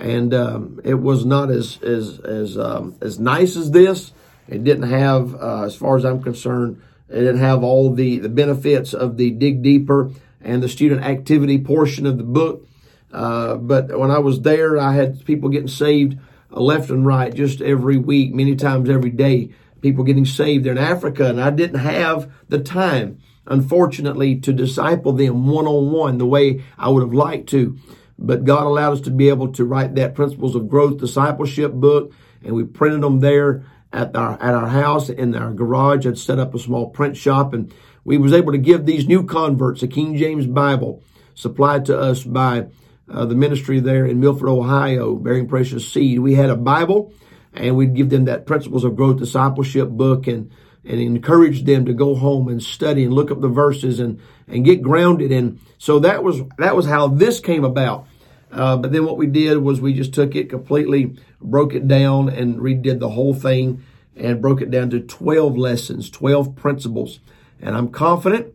and 0.01 0.33
um, 0.33 0.81
it 0.83 0.95
was 0.95 1.25
not 1.25 1.51
as 1.51 1.81
as 1.81 2.19
as 2.19 2.57
um, 2.57 2.95
as 3.01 3.19
nice 3.19 3.55
as 3.55 3.71
this. 3.71 4.11
It 4.47 4.63
didn't 4.63 4.89
have, 4.89 5.35
uh, 5.35 5.63
as 5.63 5.75
far 5.75 5.95
as 5.95 6.03
I'm 6.03 6.21
concerned, 6.21 6.81
it 7.07 7.19
didn't 7.19 7.39
have 7.39 7.63
all 7.63 7.93
the 7.93 8.17
the 8.17 8.29
benefits 8.29 8.93
of 8.93 9.17
the 9.17 9.31
dig 9.31 9.61
deeper 9.61 10.11
and 10.41 10.63
the 10.63 10.69
student 10.69 11.03
activity 11.03 11.59
portion 11.59 12.05
of 12.05 12.17
the 12.17 12.23
book. 12.23 12.67
Uh, 13.13 13.55
but 13.55 13.97
when 13.97 14.09
I 14.09 14.19
was 14.19 14.41
there, 14.41 14.77
I 14.79 14.93
had 14.93 15.23
people 15.25 15.49
getting 15.49 15.67
saved 15.67 16.17
left 16.49 16.89
and 16.89 17.05
right 17.05 17.33
just 17.33 17.61
every 17.61 17.97
week, 17.97 18.33
many 18.33 18.55
times 18.55 18.89
every 18.89 19.11
day. 19.11 19.51
People 19.81 20.03
getting 20.03 20.25
saved 20.25 20.63
there 20.63 20.73
in 20.73 20.77
Africa, 20.77 21.27
and 21.27 21.41
I 21.41 21.49
didn't 21.49 21.79
have 21.79 22.31
the 22.49 22.59
time, 22.59 23.19
unfortunately, 23.47 24.39
to 24.41 24.53
disciple 24.53 25.13
them 25.13 25.47
one 25.47 25.67
on 25.67 25.91
one 25.91 26.17
the 26.17 26.25
way 26.25 26.63
I 26.77 26.89
would 26.89 27.03
have 27.03 27.13
liked 27.13 27.49
to. 27.49 27.77
But 28.17 28.45
God 28.45 28.65
allowed 28.65 28.93
us 28.93 29.01
to 29.01 29.11
be 29.11 29.29
able 29.29 29.51
to 29.53 29.65
write 29.65 29.95
that 29.95 30.15
Principles 30.15 30.55
of 30.55 30.69
Growth 30.69 30.99
Discipleship 30.99 31.71
book, 31.73 32.13
and 32.43 32.55
we 32.55 32.63
printed 32.63 33.01
them 33.01 33.19
there 33.19 33.65
at 33.91 34.15
our 34.15 34.33
at 34.33 34.53
our 34.53 34.67
house 34.67 35.09
in 35.09 35.35
our 35.35 35.53
garage. 35.53 36.05
I'd 36.05 36.17
set 36.17 36.39
up 36.39 36.53
a 36.53 36.59
small 36.59 36.89
print 36.89 37.17
shop, 37.17 37.53
and 37.53 37.73
we 38.03 38.17
was 38.17 38.33
able 38.33 38.51
to 38.51 38.57
give 38.57 38.85
these 38.85 39.07
new 39.07 39.25
converts 39.25 39.83
a 39.83 39.87
King 39.87 40.15
James 40.17 40.45
Bible 40.45 41.03
supplied 41.33 41.85
to 41.85 41.97
us 41.97 42.23
by 42.23 42.67
uh, 43.09 43.25
the 43.25 43.35
ministry 43.35 43.79
there 43.79 44.05
in 44.05 44.19
Milford, 44.19 44.49
Ohio, 44.49 45.15
bearing 45.15 45.47
precious 45.47 45.91
seed. 45.91 46.19
We 46.19 46.35
had 46.35 46.49
a 46.49 46.55
Bible, 46.55 47.13
and 47.53 47.75
we'd 47.75 47.95
give 47.95 48.09
them 48.09 48.25
that 48.25 48.45
Principles 48.45 48.83
of 48.83 48.95
Growth 48.95 49.17
Discipleship 49.17 49.89
book, 49.89 50.27
and 50.27 50.51
and 50.83 50.99
encourage 50.99 51.63
them 51.63 51.85
to 51.85 51.93
go 51.93 52.15
home 52.15 52.47
and 52.47 52.61
study 52.61 53.03
and 53.03 53.13
look 53.13 53.31
up 53.31 53.41
the 53.41 53.47
verses 53.47 53.99
and 53.99 54.19
and 54.47 54.65
get 54.65 54.81
grounded. 54.81 55.31
And 55.31 55.59
so 55.77 55.99
that 55.99 56.23
was 56.23 56.41
that 56.57 56.75
was 56.75 56.85
how 56.85 57.07
this 57.07 57.39
came 57.39 57.63
about. 57.63 58.07
Uh, 58.51 58.77
but 58.77 58.91
then 58.91 59.05
what 59.05 59.17
we 59.17 59.27
did 59.27 59.57
was 59.57 59.79
we 59.79 59.93
just 59.93 60.13
took 60.13 60.35
it 60.35 60.49
completely, 60.49 61.15
broke 61.39 61.73
it 61.73 61.87
down, 61.87 62.27
and 62.29 62.57
redid 62.57 62.99
the 62.99 63.09
whole 63.09 63.33
thing 63.33 63.83
and 64.15 64.41
broke 64.41 64.61
it 64.61 64.69
down 64.69 64.89
to 64.89 64.99
12 64.99 65.57
lessons, 65.57 66.09
12 66.09 66.55
principles. 66.55 67.19
And 67.61 67.75
I'm 67.77 67.89
confident 67.89 68.53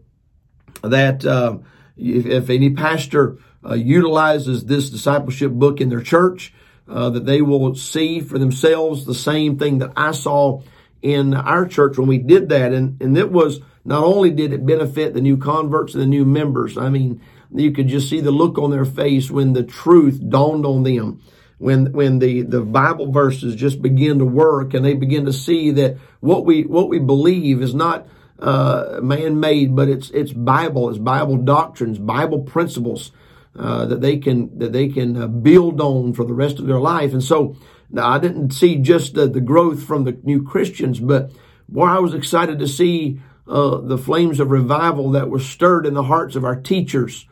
that 0.83 1.25
uh, 1.25 1.59
if, 1.97 2.26
if, 2.26 2.50
any 2.50 2.71
pastor 2.71 3.38
uh, 3.64 3.75
utilizes 3.75 4.66
this 4.66 4.90
discipleship 4.90 5.52
book 5.52 5.80
in 5.80 5.88
their 5.88 6.02
church, 6.02 6.52
uh, 6.88 7.11
that 7.11 7.25
they 7.25 7.40
will 7.40 7.75
see 7.75 8.21
for 8.21 8.38
themselves 8.38 9.06
the 9.06 9.14
same 9.14 9.59
thing 9.59 9.78
that 9.78 9.92
I 9.97 10.12
saw 10.12 10.62
in 11.06 11.34
our 11.34 11.66
church 11.66 11.96
when 11.96 12.08
we 12.08 12.18
did 12.18 12.48
that. 12.48 12.72
And, 12.72 13.00
and 13.00 13.16
it 13.16 13.30
was 13.30 13.60
not 13.84 14.02
only 14.02 14.30
did 14.30 14.52
it 14.52 14.66
benefit 14.66 15.14
the 15.14 15.20
new 15.20 15.36
converts 15.36 15.94
and 15.94 16.02
the 16.02 16.06
new 16.06 16.25
members, 16.25 16.76
I 16.76 16.88
mean, 16.90 17.20
you 17.54 17.70
could 17.70 17.86
just 17.86 18.10
see 18.10 18.20
the 18.20 18.32
look 18.32 18.58
on 18.58 18.72
their 18.72 18.84
face 18.84 19.30
when 19.30 19.52
the 19.52 19.62
truth 19.62 20.20
dawned 20.28 20.66
on 20.66 20.82
them. 20.82 21.22
When, 21.58 21.92
when 21.92 22.18
the, 22.18 22.42
the 22.42 22.60
Bible 22.60 23.10
verses 23.12 23.54
just 23.54 23.80
begin 23.80 24.18
to 24.18 24.26
work 24.26 24.75
and 24.75 24.84
they 24.84 24.92
begin 24.94 25.25
to 25.25 25.32
see 25.32 25.70
that 25.70 25.96
what 26.20 26.44
we, 26.44 26.64
what 26.64 26.90
we 26.90 26.98
believe 26.98 27.62
is 27.62 27.75
not, 27.75 28.08
uh, 28.38 29.00
man-made, 29.02 29.75
but 29.75 29.88
it's, 29.88 30.10
it's 30.10 30.32
Bible, 30.32 30.90
it's 30.90 30.98
Bible 30.98 31.38
doctrines, 31.38 31.98
Bible 31.98 32.40
principles, 32.40 33.10
uh, 33.58 33.86
that 33.86 34.02
they 34.02 34.18
can, 34.18 34.58
that 34.58 34.72
they 34.72 34.88
can 34.88 35.16
uh, 35.16 35.26
build 35.28 35.80
on 35.80 36.12
for 36.12 36.25
the 36.26 36.34
rest 36.34 36.58
of 36.58 36.66
their 36.66 36.80
life. 36.80 37.14
And 37.14 37.25
so, 37.25 37.56
now, 37.90 38.08
I 38.08 38.18
didn't 38.18 38.50
see 38.50 38.76
just 38.76 39.14
the, 39.14 39.28
the 39.28 39.40
growth 39.40 39.82
from 39.82 40.04
the 40.04 40.18
new 40.22 40.42
Christians, 40.42 40.98
but 40.98 41.30
boy, 41.68 41.86
I 41.86 41.98
was 41.98 42.14
excited 42.14 42.58
to 42.58 42.68
see 42.68 43.20
uh, 43.46 43.78
the 43.78 43.98
flames 43.98 44.40
of 44.40 44.50
revival 44.50 45.12
that 45.12 45.30
were 45.30 45.38
stirred 45.38 45.86
in 45.86 45.94
the 45.94 46.02
hearts 46.02 46.34
of 46.36 46.44
our 46.44 46.56
teachers 46.56 47.26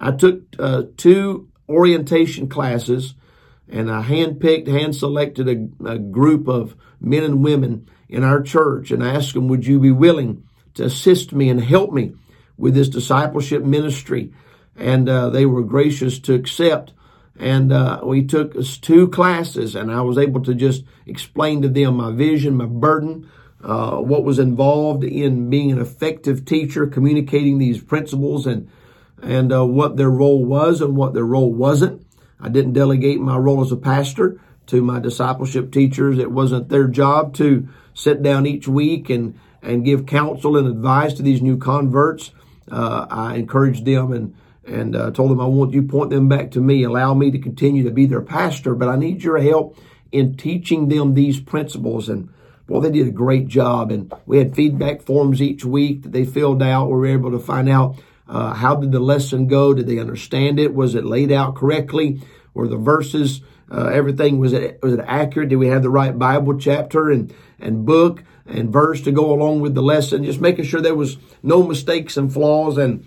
I 0.00 0.12
took 0.12 0.42
uh, 0.58 0.84
two 0.96 1.48
orientation 1.68 2.48
classes 2.48 3.14
and 3.68 3.90
I 3.90 4.02
handpicked, 4.02 4.68
hand 4.68 4.94
selected 4.94 5.48
a, 5.48 5.86
a, 5.86 5.98
group 5.98 6.48
of 6.48 6.74
men 7.00 7.24
and 7.24 7.44
women 7.44 7.88
in 8.08 8.24
our 8.24 8.40
church 8.40 8.90
and 8.90 9.02
asked 9.02 9.34
them, 9.34 9.48
would 9.48 9.66
you 9.66 9.78
be 9.78 9.90
willing 9.90 10.44
to 10.74 10.84
assist 10.84 11.32
me 11.32 11.50
and 11.50 11.62
help 11.62 11.92
me 11.92 12.14
with 12.56 12.74
this 12.74 12.88
discipleship 12.88 13.62
ministry? 13.62 14.32
And 14.76 15.08
uh, 15.08 15.30
they 15.30 15.44
were 15.44 15.62
gracious 15.62 16.18
to 16.20 16.34
accept. 16.34 16.92
And 17.38 17.72
uh, 17.72 18.00
we 18.02 18.24
took 18.24 18.54
two 18.80 19.08
classes, 19.08 19.76
and 19.76 19.92
I 19.92 20.00
was 20.00 20.18
able 20.18 20.42
to 20.42 20.54
just 20.54 20.84
explain 21.06 21.62
to 21.62 21.68
them 21.68 21.96
my 21.96 22.10
vision, 22.10 22.56
my 22.56 22.66
burden, 22.66 23.30
uh, 23.62 23.96
what 23.96 24.24
was 24.24 24.38
involved 24.38 25.04
in 25.04 25.48
being 25.48 25.72
an 25.72 25.80
effective 25.80 26.44
teacher, 26.44 26.86
communicating 26.86 27.58
these 27.58 27.82
principles, 27.82 28.46
and 28.46 28.68
and 29.22 29.52
uh, 29.52 29.64
what 29.64 29.96
their 29.96 30.10
role 30.10 30.44
was 30.44 30.80
and 30.80 30.96
what 30.96 31.14
their 31.14 31.24
role 31.24 31.52
wasn't. 31.52 32.06
I 32.40 32.48
didn't 32.48 32.74
delegate 32.74 33.20
my 33.20 33.36
role 33.36 33.62
as 33.62 33.72
a 33.72 33.76
pastor 33.76 34.40
to 34.66 34.82
my 34.82 35.00
discipleship 35.00 35.72
teachers. 35.72 36.18
It 36.18 36.30
wasn't 36.30 36.68
their 36.68 36.86
job 36.86 37.34
to 37.34 37.68
sit 37.94 38.22
down 38.22 38.46
each 38.46 38.68
week 38.68 39.10
and 39.10 39.38
and 39.62 39.84
give 39.84 40.06
counsel 40.06 40.56
and 40.56 40.68
advice 40.68 41.14
to 41.14 41.22
these 41.22 41.42
new 41.42 41.56
converts. 41.56 42.30
Uh, 42.70 43.06
I 43.10 43.36
encouraged 43.36 43.84
them 43.84 44.12
and 44.12 44.34
and 44.68 44.94
uh, 44.94 45.10
told 45.10 45.30
them 45.30 45.40
I 45.40 45.46
want 45.46 45.72
you 45.72 45.82
point 45.82 46.10
them 46.10 46.28
back 46.28 46.52
to 46.52 46.60
me. 46.60 46.82
Allow 46.82 47.14
me 47.14 47.30
to 47.30 47.38
continue 47.38 47.84
to 47.84 47.90
be 47.90 48.06
their 48.06 48.20
pastor, 48.20 48.74
but 48.74 48.88
I 48.88 48.96
need 48.96 49.22
your 49.22 49.38
help 49.38 49.78
in 50.12 50.36
teaching 50.36 50.88
them 50.88 51.14
these 51.14 51.40
principles. 51.40 52.08
And 52.08 52.28
well, 52.66 52.80
they 52.80 52.90
did 52.90 53.08
a 53.08 53.12
great 53.12 53.48
job. 53.48 53.90
And 53.90 54.12
we 54.26 54.38
had 54.38 54.54
feedback 54.54 55.02
forms 55.02 55.40
each 55.40 55.64
week 55.64 56.02
that 56.02 56.12
they 56.12 56.24
filled 56.24 56.62
out. 56.62 56.86
We 56.86 56.92
were 56.92 57.06
able 57.06 57.30
to 57.32 57.38
find 57.38 57.68
out 57.68 57.96
uh, 58.28 58.54
how 58.54 58.76
did 58.76 58.92
the 58.92 59.00
lesson 59.00 59.46
go? 59.46 59.72
Did 59.74 59.86
they 59.86 59.98
understand 59.98 60.58
it? 60.58 60.74
Was 60.74 60.94
it 60.94 61.04
laid 61.04 61.32
out 61.32 61.56
correctly? 61.56 62.20
Were 62.54 62.68
the 62.68 62.76
verses 62.76 63.40
uh, 63.70 63.86
everything 63.86 64.38
was 64.38 64.52
it 64.52 64.80
was 64.82 64.94
it 64.94 65.04
accurate? 65.06 65.50
Did 65.50 65.56
we 65.56 65.68
have 65.68 65.82
the 65.82 65.90
right 65.90 66.18
Bible 66.18 66.58
chapter 66.58 67.10
and 67.10 67.32
and 67.58 67.84
book 67.84 68.22
and 68.46 68.72
verse 68.72 69.02
to 69.02 69.12
go 69.12 69.32
along 69.32 69.60
with 69.60 69.74
the 69.74 69.82
lesson? 69.82 70.24
Just 70.24 70.40
making 70.40 70.64
sure 70.64 70.80
there 70.80 70.94
was 70.94 71.18
no 71.42 71.62
mistakes 71.62 72.16
and 72.16 72.32
flaws 72.32 72.78
and 72.78 73.06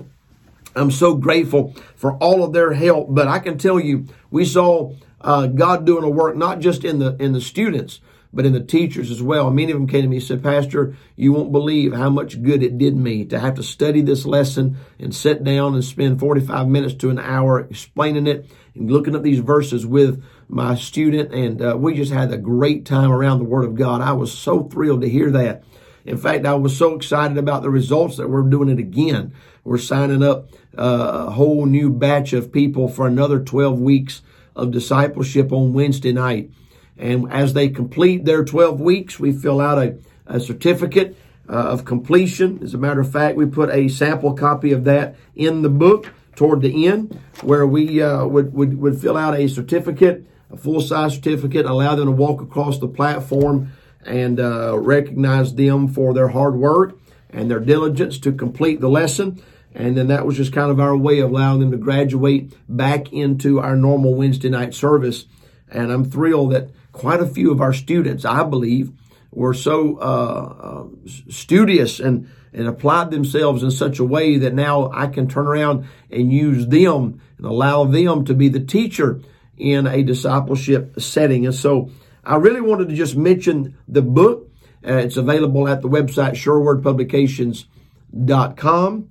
I'm 0.76 0.92
so 0.92 1.16
grateful 1.16 1.76
for 1.96 2.14
all 2.18 2.44
of 2.44 2.54
their 2.54 2.74
help. 2.74 3.08
But 3.10 3.28
I 3.28 3.40
can 3.40 3.58
tell 3.58 3.80
you, 3.80 4.08
we 4.30 4.46
saw 4.46 4.94
uh, 5.20 5.48
God 5.48 5.86
doing 5.86 6.04
a 6.04 6.10
work 6.10 6.36
not 6.36 6.60
just 6.60 6.84
in 6.84 7.00
the 7.00 7.16
in 7.20 7.34
the 7.34 7.42
students, 7.42 8.00
but 8.34 8.46
in 8.46 8.54
the 8.54 8.64
teachers 8.64 9.12
as 9.12 9.22
well. 9.22 9.52
Many 9.52 9.72
of 9.72 9.78
them 9.78 9.88
came 9.88 10.04
to 10.04 10.08
me 10.08 10.18
and 10.18 10.26
said, 10.26 10.44
Pastor, 10.44 10.96
you 11.16 11.34
won't 11.34 11.52
believe 11.52 11.94
how 11.94 12.10
much 12.10 12.42
good 12.42 12.64
it 12.64 12.78
did 12.78 12.96
me 12.96 13.26
to 13.26 13.40
have 13.40 13.56
to 13.56 13.64
study 13.64 14.02
this 14.02 14.26
lesson 14.26 14.78
and 15.00 15.14
sit 15.14 15.44
down 15.44 15.74
and 15.74 15.84
spend 15.84 16.20
45 16.20 16.68
minutes 16.68 16.96
to 16.96 17.10
an 17.10 17.20
hour 17.20 17.60
explaining 17.60 18.28
it 18.28 18.50
and 18.76 18.90
looking 18.90 19.16
at 19.16 19.24
these 19.24 19.40
verses 19.40 19.86
with 19.86 20.24
my 20.48 20.76
student. 20.76 21.34
And 21.34 21.62
uh, 21.62 21.78
we 21.78 21.94
just 21.94 22.12
had 22.12 22.32
a 22.32 22.38
great 22.38 22.86
time 22.86 23.12
around 23.12 23.40
the 23.40 23.46
Word 23.46 23.66
of 23.66 23.76
God. 23.76 24.02
I 24.02 24.14
was 24.14 24.32
so 24.32 24.64
thrilled 24.64 25.02
to 25.02 25.10
hear 25.10 25.32
that. 25.32 25.64
In 26.06 26.18
fact, 26.18 26.46
I 26.46 26.56
was 26.56 26.76
so 26.76 26.96
excited 26.96 27.38
about 27.38 27.62
the 27.62 27.70
results 27.70 28.18
that 28.18 28.30
we're 28.30 28.42
doing 28.44 28.70
it 28.70 28.80
again. 28.80 29.34
We're 29.64 29.78
signing 29.78 30.24
up 30.24 30.50
uh, 30.78 31.26
a 31.28 31.32
whole 31.32 31.66
new 31.66 31.90
batch 31.92 32.34
of 32.34 32.52
people 32.52 32.88
for 32.88 33.08
another 33.08 33.40
12 33.40 33.80
weeks 33.80 34.22
of 34.56 34.72
discipleship 34.72 35.52
on 35.52 35.74
Wednesday 35.74 36.12
night. 36.12 36.52
And 36.98 37.32
as 37.32 37.54
they 37.54 37.70
complete 37.70 38.26
their 38.26 38.44
12 38.44 38.80
weeks, 38.80 39.20
we 39.20 39.32
fill 39.32 39.62
out 39.62 39.78
a, 39.78 39.98
a 40.26 40.40
certificate 40.40 41.18
uh, 41.48 41.54
of 41.54 41.86
completion. 41.86 42.60
As 42.64 42.74
a 42.74 42.78
matter 42.78 43.02
of 43.02 43.12
fact, 43.12 43.38
we 43.38 43.46
put 43.46 43.70
a 43.70 43.88
sample 43.88 44.34
copy 44.34 44.72
of 44.72 44.84
that 44.86 45.16
in 45.36 45.62
the 45.62 45.70
book 45.70 46.14
toward 46.36 46.62
the 46.62 46.88
end 46.88 47.20
where 47.42 47.68
we 47.68 48.02
uh, 48.02 48.26
would, 48.26 48.54
would, 48.54 48.78
would 48.80 49.00
fill 49.00 49.18
out 49.18 49.38
a 49.38 49.48
certificate, 49.48 50.26
a 50.50 50.58
full 50.58 50.82
size 50.82 51.16
certificate, 51.16 51.66
allow 51.66 51.96
them 51.96 52.06
to 52.06 52.12
walk 52.12 52.42
across 52.42 52.80
the 52.80 52.88
platform 52.88 53.72
and 54.06 54.40
uh, 54.40 54.78
recognize 54.78 55.56
them 55.56 55.88
for 55.88 56.14
their 56.14 56.30
hard 56.30 56.56
work 56.56 56.98
and 57.30 57.50
their 57.50 57.60
diligence 57.60 58.20
to 58.20 58.32
complete 58.32 58.82
the 58.82 58.90
lesson. 58.90 59.42
And 59.74 59.96
then 59.96 60.08
that 60.08 60.26
was 60.26 60.36
just 60.36 60.52
kind 60.52 60.70
of 60.70 60.80
our 60.80 60.98
way 60.98 61.20
of 61.20 61.32
allowing 61.32 61.62
them 61.62 61.72
to 61.72 61.78
graduate 61.78 62.54
back 62.68 63.14
into 63.14 63.60
our 63.60 63.76
normal 63.76 64.16
Wednesday 64.16 64.50
night 64.50 64.74
service. 64.74 65.26
And 65.70 65.92
I'm 65.92 66.10
thrilled 66.10 66.52
that 66.52 66.72
quite 66.92 67.22
a 67.22 67.28
few 67.28 67.52
of 67.52 67.62
our 67.62 67.74
students, 67.74 68.26
I 68.26 68.44
believe, 68.44 68.92
were 69.32 69.54
so 69.54 69.98
uh, 69.98 70.56
uh, 70.60 71.10
studious 71.30 72.02
and, 72.02 72.30
and 72.52 72.68
applied 72.68 73.12
themselves 73.12 73.64
in 73.64 73.72
such 73.72 74.00
a 74.00 74.04
way 74.04 74.38
that 74.40 74.54
now 74.54 74.92
I 74.92 75.08
can 75.08 75.30
turn 75.30 75.48
around 75.48 75.88
and 76.10 76.34
use 76.34 76.68
them 76.68 77.22
and 77.38 77.46
allow 77.46 77.86
them 77.86 78.26
to 78.26 78.34
be 78.34 78.50
the 78.50 78.60
teacher 78.60 79.22
in 79.58 79.88
a 79.88 80.04
discipleship 80.04 81.00
setting. 81.00 81.46
And 81.46 81.56
so 81.56 81.92
I 82.24 82.36
really 82.36 82.62
wanted 82.62 82.90
to 82.90 82.96
just 82.96 83.16
mention 83.16 83.78
the 83.88 84.02
book. 84.02 84.50
Uh, 84.86 84.94
it's 84.94 85.18
available 85.18 85.68
at 85.68 85.82
the 85.82 85.90
website 85.90 86.34
surewordpublications.com. 86.34 89.10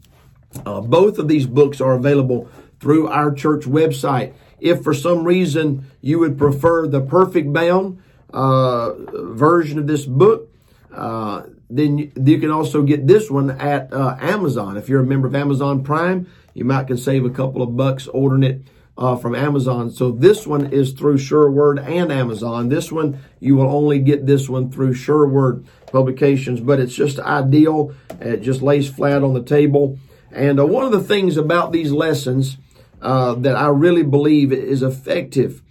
Uh, 0.66 0.80
both 0.80 1.18
of 1.18 1.28
these 1.28 1.46
books 1.46 1.80
are 1.80 1.94
available 1.94 2.48
through 2.80 3.06
our 3.08 3.32
church 3.32 3.66
website. 3.66 4.34
If 4.58 4.82
for 4.82 4.92
some 4.94 5.24
reason 5.24 5.86
you 6.00 6.18
would 6.18 6.38
prefer 6.38 6.88
the 6.88 7.00
perfect 7.00 7.52
bound 7.52 8.02
uh, 8.32 8.94
version 9.12 9.78
of 9.78 9.86
this 9.86 10.06
book, 10.06 10.52
uh, 10.92 11.44
then 11.68 11.98
you, 11.98 12.10
you, 12.16 12.38
can 12.38 12.50
also 12.50 12.82
get 12.82 13.06
this 13.06 13.30
one 13.30 13.50
at 13.50 13.92
uh, 13.92 14.16
Amazon. 14.20 14.76
If 14.76 14.88
you're 14.88 15.02
a 15.02 15.06
member 15.06 15.28
of 15.28 15.36
Amazon 15.36 15.84
Prime, 15.84 16.26
you 16.52 16.64
might 16.64 16.88
can 16.88 16.96
save 16.96 17.24
a 17.24 17.30
couple 17.30 17.62
of 17.62 17.76
bucks 17.76 18.08
ordering 18.08 18.42
it 18.42 18.62
uh, 19.00 19.16
from 19.16 19.34
Amazon. 19.34 19.90
So 19.90 20.12
this 20.12 20.46
one 20.46 20.72
is 20.72 20.92
through 20.92 21.16
SureWord 21.16 21.84
and 21.88 22.12
Amazon. 22.12 22.68
This 22.68 22.92
one, 22.92 23.18
you 23.40 23.56
will 23.56 23.74
only 23.74 23.98
get 23.98 24.26
this 24.26 24.48
one 24.48 24.70
through 24.70 24.92
SureWord 24.92 25.64
publications, 25.86 26.60
but 26.60 26.78
it's 26.78 26.94
just 26.94 27.18
ideal. 27.18 27.94
It 28.20 28.42
just 28.42 28.60
lays 28.60 28.90
flat 28.90 29.22
on 29.22 29.32
the 29.32 29.42
table. 29.42 29.98
And 30.30 30.60
uh, 30.60 30.66
one 30.66 30.84
of 30.84 30.92
the 30.92 31.02
things 31.02 31.38
about 31.38 31.72
these 31.72 31.90
lessons 31.90 32.58
uh, 33.00 33.34
that 33.36 33.56
I 33.56 33.68
really 33.68 34.02
believe 34.02 34.52
is 34.52 34.82
effective 34.82 35.62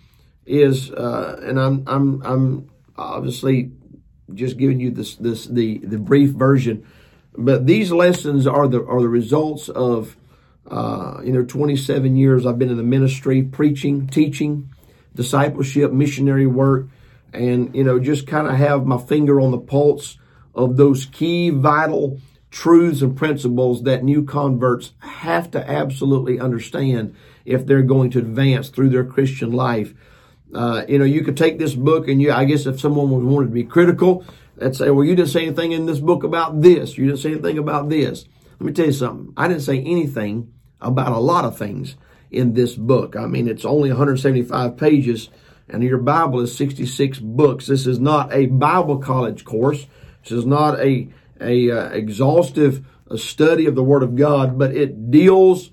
is, 0.48 0.92
uh, 0.92 1.40
and 1.44 1.60
I'm, 1.60 1.84
I'm, 1.86 2.22
I'm 2.26 2.70
obviously 2.98 3.72
just 4.34 4.58
giving 4.58 4.80
you 4.80 4.90
this, 4.90 5.16
this, 5.16 5.46
the, 5.46 5.78
the 5.78 6.00
brief 6.00 6.32
version, 6.32 6.86
but 7.38 7.68
these 7.68 7.92
lessons 7.92 8.48
are 8.48 8.68
the, 8.68 8.84
are 8.86 9.02
the 9.02 9.08
results 9.08 9.70
of 9.70 10.18
uh, 10.70 11.22
you 11.24 11.32
know, 11.32 11.44
27 11.44 12.16
years 12.16 12.46
I've 12.46 12.60
been 12.60 12.70
in 12.70 12.78
the 12.78 12.84
ministry, 12.84 13.42
preaching, 13.42 14.08
teaching, 14.08 14.70
discipleship, 15.16 15.92
missionary 15.92 16.46
work, 16.46 16.88
and, 17.34 17.76
you 17.76 17.84
know, 17.84 18.00
just 18.00 18.28
kind 18.28 18.48
of 18.48 18.54
have 18.56 18.86
my 18.86 18.98
finger 18.98 19.42
on 19.42 19.52
the 19.52 19.58
pulse 19.58 20.18
of 20.54 20.78
those 20.78 21.06
key 21.06 21.50
vital 21.50 22.20
truths 22.52 23.02
and 23.02 23.16
principles 23.16 23.84
that 23.84 24.04
new 24.04 24.24
converts 24.24 24.94
have 25.00 25.52
to 25.52 25.70
absolutely 25.70 26.40
understand 26.40 27.16
if 27.46 27.66
they're 27.66 27.82
going 27.82 28.10
to 28.12 28.20
advance 28.20 28.70
through 28.70 28.90
their 28.90 29.04
Christian 29.04 29.52
life. 29.52 29.94
Uh, 30.54 30.84
you 30.88 30.98
know, 30.98 31.06
you 31.06 31.24
could 31.24 31.38
take 31.38 31.60
this 31.60 31.76
book 31.76 32.08
and 32.08 32.22
you, 32.22 32.32
I 32.32 32.46
guess 32.46 32.66
if 32.66 32.80
someone 32.80 33.12
was 33.12 33.24
wanted 33.24 33.48
to 33.48 33.54
be 33.54 33.64
critical, 33.64 34.24
they'd 34.58 34.76
say, 34.76 34.90
well, 34.90 35.06
you 35.06 35.16
didn't 35.16 35.30
say 35.30 35.46
anything 35.46 35.72
in 35.72 35.86
this 35.86 36.00
book 36.00 36.24
about 36.24 36.62
this. 36.62 36.98
You 36.98 37.06
didn't 37.06 37.20
say 37.20 37.32
anything 37.32 37.60
about 37.60 37.90
this. 37.90 38.26
Let 38.60 38.66
me 38.66 38.74
tell 38.74 38.88
you 38.88 38.92
something. 38.92 39.34
I 39.38 39.48
didn't 39.48 39.64
say 39.64 39.80
anything 39.80 40.52
about 40.82 41.12
a 41.12 41.20
lot 41.20 41.46
of 41.46 41.58
things 41.58 41.96
in 42.32 42.54
this 42.54 42.76
book. 42.76 43.16
I 43.16 43.26
mean, 43.26 43.48
it's 43.48 43.66
only 43.66 43.90
175 43.90 44.78
pages 44.78 45.30
and 45.70 45.84
your 45.84 46.00
Bible 46.00 46.40
is 46.42 46.58
66 46.58 47.20
books. 47.20 47.68
This 47.68 47.86
is 47.86 48.00
not 48.00 48.34
a 48.34 48.48
Bible 48.48 48.98
college 48.98 49.46
course. 49.46 49.86
This 50.24 50.32
is 50.32 50.46
not 50.46 50.80
a, 50.80 51.10
a 51.40 51.72
uh, 51.72 51.90
exhaustive 51.90 52.86
uh, 53.10 53.18
study 53.18 53.68
of 53.68 53.76
the 53.76 53.84
Word 53.84 54.04
of 54.04 54.16
God, 54.16 54.58
but 54.58 54.76
it 54.76 55.12
deals 55.12 55.70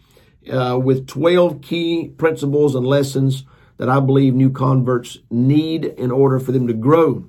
uh, 0.53 0.79
with 0.81 1.07
12 1.07 1.62
key 1.62 2.09
principles 2.16 2.75
and 2.75 2.87
lessons 2.87 3.45
that 3.79 3.88
I 3.88 4.01
believe 4.01 4.35
new 4.35 4.51
converts 4.51 5.19
need 5.31 5.85
in 5.85 6.11
order 6.11 6.38
for 6.38 6.53
them 6.53 6.66
to 6.66 6.75
grow. 6.75 7.27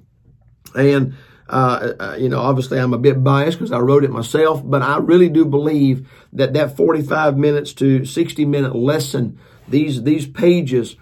And 0.76 1.16
uh, 1.50 1.94
uh, 2.00 2.16
you 2.20 2.30
know, 2.30 2.40
obviously 2.40 2.80
I'm 2.80 2.94
a 2.94 2.98
bit 2.98 3.24
biased 3.24 3.58
because 3.58 3.72
I 3.72 3.80
wrote 3.80 4.04
it 4.04 4.12
myself, 4.12 4.62
but 4.64 4.82
I 4.82 4.98
really 4.98 5.30
do 5.30 5.46
believe 5.46 6.10
that 6.34 6.54
that 6.54 6.76
45 6.76 7.38
minutes 7.38 7.74
to 7.76 8.06
60 8.06 8.46
minute 8.46 8.76
lesson, 8.76 9.40
these, 9.68 10.04
these 10.04 10.28
pages, 10.28 10.96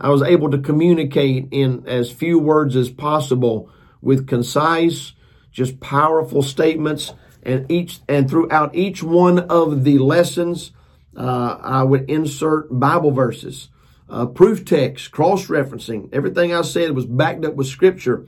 I 0.00 0.08
was 0.08 0.22
able 0.22 0.50
to 0.50 0.58
communicate 0.58 1.48
in 1.50 1.84
as 1.86 2.10
few 2.10 2.38
words 2.38 2.74
as 2.74 2.90
possible 2.90 3.70
with 4.00 4.26
concise, 4.26 5.12
just 5.52 5.80
powerful 5.80 6.42
statements 6.42 7.12
and 7.42 7.70
each, 7.70 8.00
and 8.08 8.28
throughout 8.28 8.74
each 8.74 9.02
one 9.02 9.38
of 9.38 9.84
the 9.84 9.98
lessons, 9.98 10.72
uh, 11.16 11.58
I 11.60 11.82
would 11.82 12.08
insert 12.08 12.68
Bible 12.70 13.10
verses, 13.10 13.68
uh, 14.08 14.26
proof 14.26 14.64
text, 14.64 15.10
cross 15.10 15.46
referencing. 15.46 16.08
Everything 16.12 16.54
I 16.54 16.62
said 16.62 16.92
was 16.92 17.06
backed 17.06 17.44
up 17.44 17.54
with 17.54 17.66
scripture. 17.66 18.26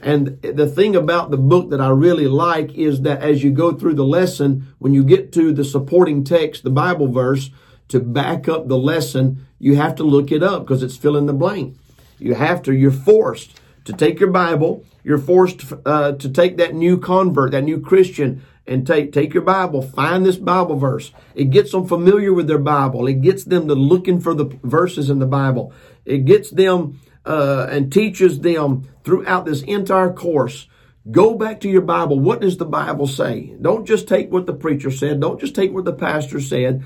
And 0.00 0.40
the 0.42 0.66
thing 0.66 0.94
about 0.94 1.30
the 1.30 1.38
book 1.38 1.70
that 1.70 1.80
I 1.80 1.88
really 1.88 2.28
like 2.28 2.74
is 2.74 3.02
that 3.02 3.22
as 3.22 3.42
you 3.42 3.50
go 3.50 3.72
through 3.72 3.94
the 3.94 4.04
lesson, 4.04 4.74
when 4.78 4.92
you 4.92 5.02
get 5.02 5.32
to 5.32 5.52
the 5.52 5.64
supporting 5.64 6.22
text, 6.22 6.62
the 6.62 6.70
Bible 6.70 7.08
verse, 7.08 7.50
to 7.88 8.00
back 8.00 8.48
up 8.48 8.68
the 8.68 8.76
lesson, 8.76 9.46
you 9.58 9.76
have 9.76 9.94
to 9.96 10.04
look 10.04 10.30
it 10.32 10.42
up 10.42 10.62
because 10.62 10.82
it's 10.82 10.96
fill 10.96 11.16
in 11.16 11.26
the 11.26 11.32
blank. 11.32 11.76
You 12.18 12.34
have 12.34 12.62
to, 12.64 12.74
you're 12.74 12.90
forced 12.90 13.60
to 13.84 13.92
take 13.92 14.20
your 14.20 14.30
Bible, 14.30 14.84
you're 15.04 15.18
forced 15.18 15.62
uh, 15.84 16.12
to 16.12 16.28
take 16.28 16.56
that 16.56 16.74
new 16.74 16.98
convert, 16.98 17.52
that 17.52 17.62
new 17.62 17.80
Christian, 17.80 18.42
and 18.66 18.86
take 18.86 19.12
take 19.12 19.32
your 19.32 19.44
Bible, 19.44 19.80
find 19.80 20.26
this 20.26 20.36
Bible 20.36 20.76
verse. 20.76 21.12
It 21.34 21.50
gets 21.50 21.70
them 21.70 21.86
familiar 21.86 22.32
with 22.32 22.48
their 22.48 22.58
Bible. 22.58 23.06
It 23.06 23.20
gets 23.22 23.44
them 23.44 23.68
to 23.68 23.74
looking 23.74 24.20
for 24.20 24.34
the 24.34 24.46
verses 24.64 25.08
in 25.08 25.20
the 25.20 25.26
Bible. 25.26 25.72
It 26.04 26.24
gets 26.24 26.50
them 26.50 27.00
uh, 27.26 27.66
and 27.70 27.92
teaches 27.92 28.40
them 28.40 28.88
throughout 29.04 29.44
this 29.44 29.62
entire 29.62 30.12
course. 30.12 30.68
Go 31.10 31.34
back 31.34 31.60
to 31.60 31.68
your 31.68 31.82
Bible. 31.82 32.18
What 32.18 32.40
does 32.40 32.56
the 32.56 32.64
Bible 32.64 33.06
say? 33.06 33.54
Don't 33.60 33.86
just 33.86 34.08
take 34.08 34.32
what 34.32 34.46
the 34.46 34.54
preacher 34.54 34.90
said. 34.90 35.20
Don't 35.20 35.40
just 35.40 35.54
take 35.54 35.72
what 35.72 35.84
the 35.84 35.92
pastor 35.92 36.40
said. 36.40 36.84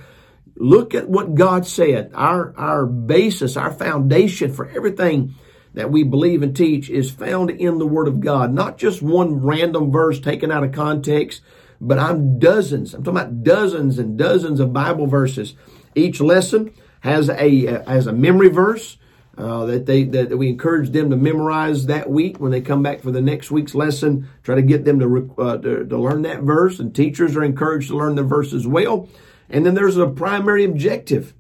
Look 0.57 0.95
at 0.95 1.09
what 1.09 1.35
God 1.35 1.67
said. 1.67 2.11
Our, 2.15 2.55
our 2.57 2.85
basis, 2.85 3.57
our 3.57 3.73
foundation 3.73 4.53
for 4.53 4.69
everything 4.69 5.35
that 5.73 5.91
we 5.91 6.03
believe 6.03 6.43
and 6.43 6.55
teach 6.55 6.91
is 6.91 7.11
found 7.11 7.51
in 7.51 7.79
the 7.79 7.87
Word 7.87 8.09
of 8.09 8.21
God. 8.21 8.53
Not 8.53 8.77
just 8.77 9.01
one 9.01 9.41
random 9.43 9.91
verse 9.91 10.21
taken 10.21 10.51
out 10.51 10.65
of 10.65 10.73
context, 10.73 11.41
but 11.81 11.99
I'm 11.99 12.39
dozens. 12.39 12.93
I'm 12.93 13.03
talking 13.03 13.21
about 13.21 13.43
dozens 13.43 13.99
and 13.99 14.19
dozens 14.19 14.61
of 14.61 14.73
Bible 14.73 15.07
verses. 15.07 15.55
Each 15.95 16.21
lesson 16.21 16.75
has 17.01 17.31
a, 17.31 17.83
has 17.87 18.07
a 18.07 18.13
memory 18.13 18.49
verse. 18.49 18.99
Uh, 19.41 19.65
that 19.65 19.87
they 19.87 20.05
that 20.05 20.37
we 20.37 20.51
encourage 20.51 20.91
them 20.91 21.09
to 21.09 21.17
memorize 21.17 21.87
that 21.87 22.11
week 22.11 22.39
when 22.39 22.53
they 22.53 22.61
come 22.61 22.83
back 22.83 23.01
for 23.01 23.11
the 23.11 23.23
next 23.23 23.51
week's 23.51 23.75
lesson. 23.75 24.29
Try 24.43 24.57
to 24.57 24.61
get 24.63 24.85
them 24.85 25.01
to, 25.01 25.35
uh, 25.39 25.57
to, 25.57 25.87
to 25.87 25.97
learn 25.97 26.21
that 26.23 26.43
verse, 26.43 26.79
and 26.79 26.95
teachers 26.95 27.35
are 27.37 27.43
encouraged 27.43 27.89
to 27.89 27.97
learn 27.97 28.17
the 28.17 28.23
verse 28.23 28.53
as 28.53 28.67
well. 28.67 29.09
And 29.49 29.65
then 29.65 29.75
there's 29.75 29.97
a 29.97 30.07
primary 30.07 30.65
objective. 30.65 31.33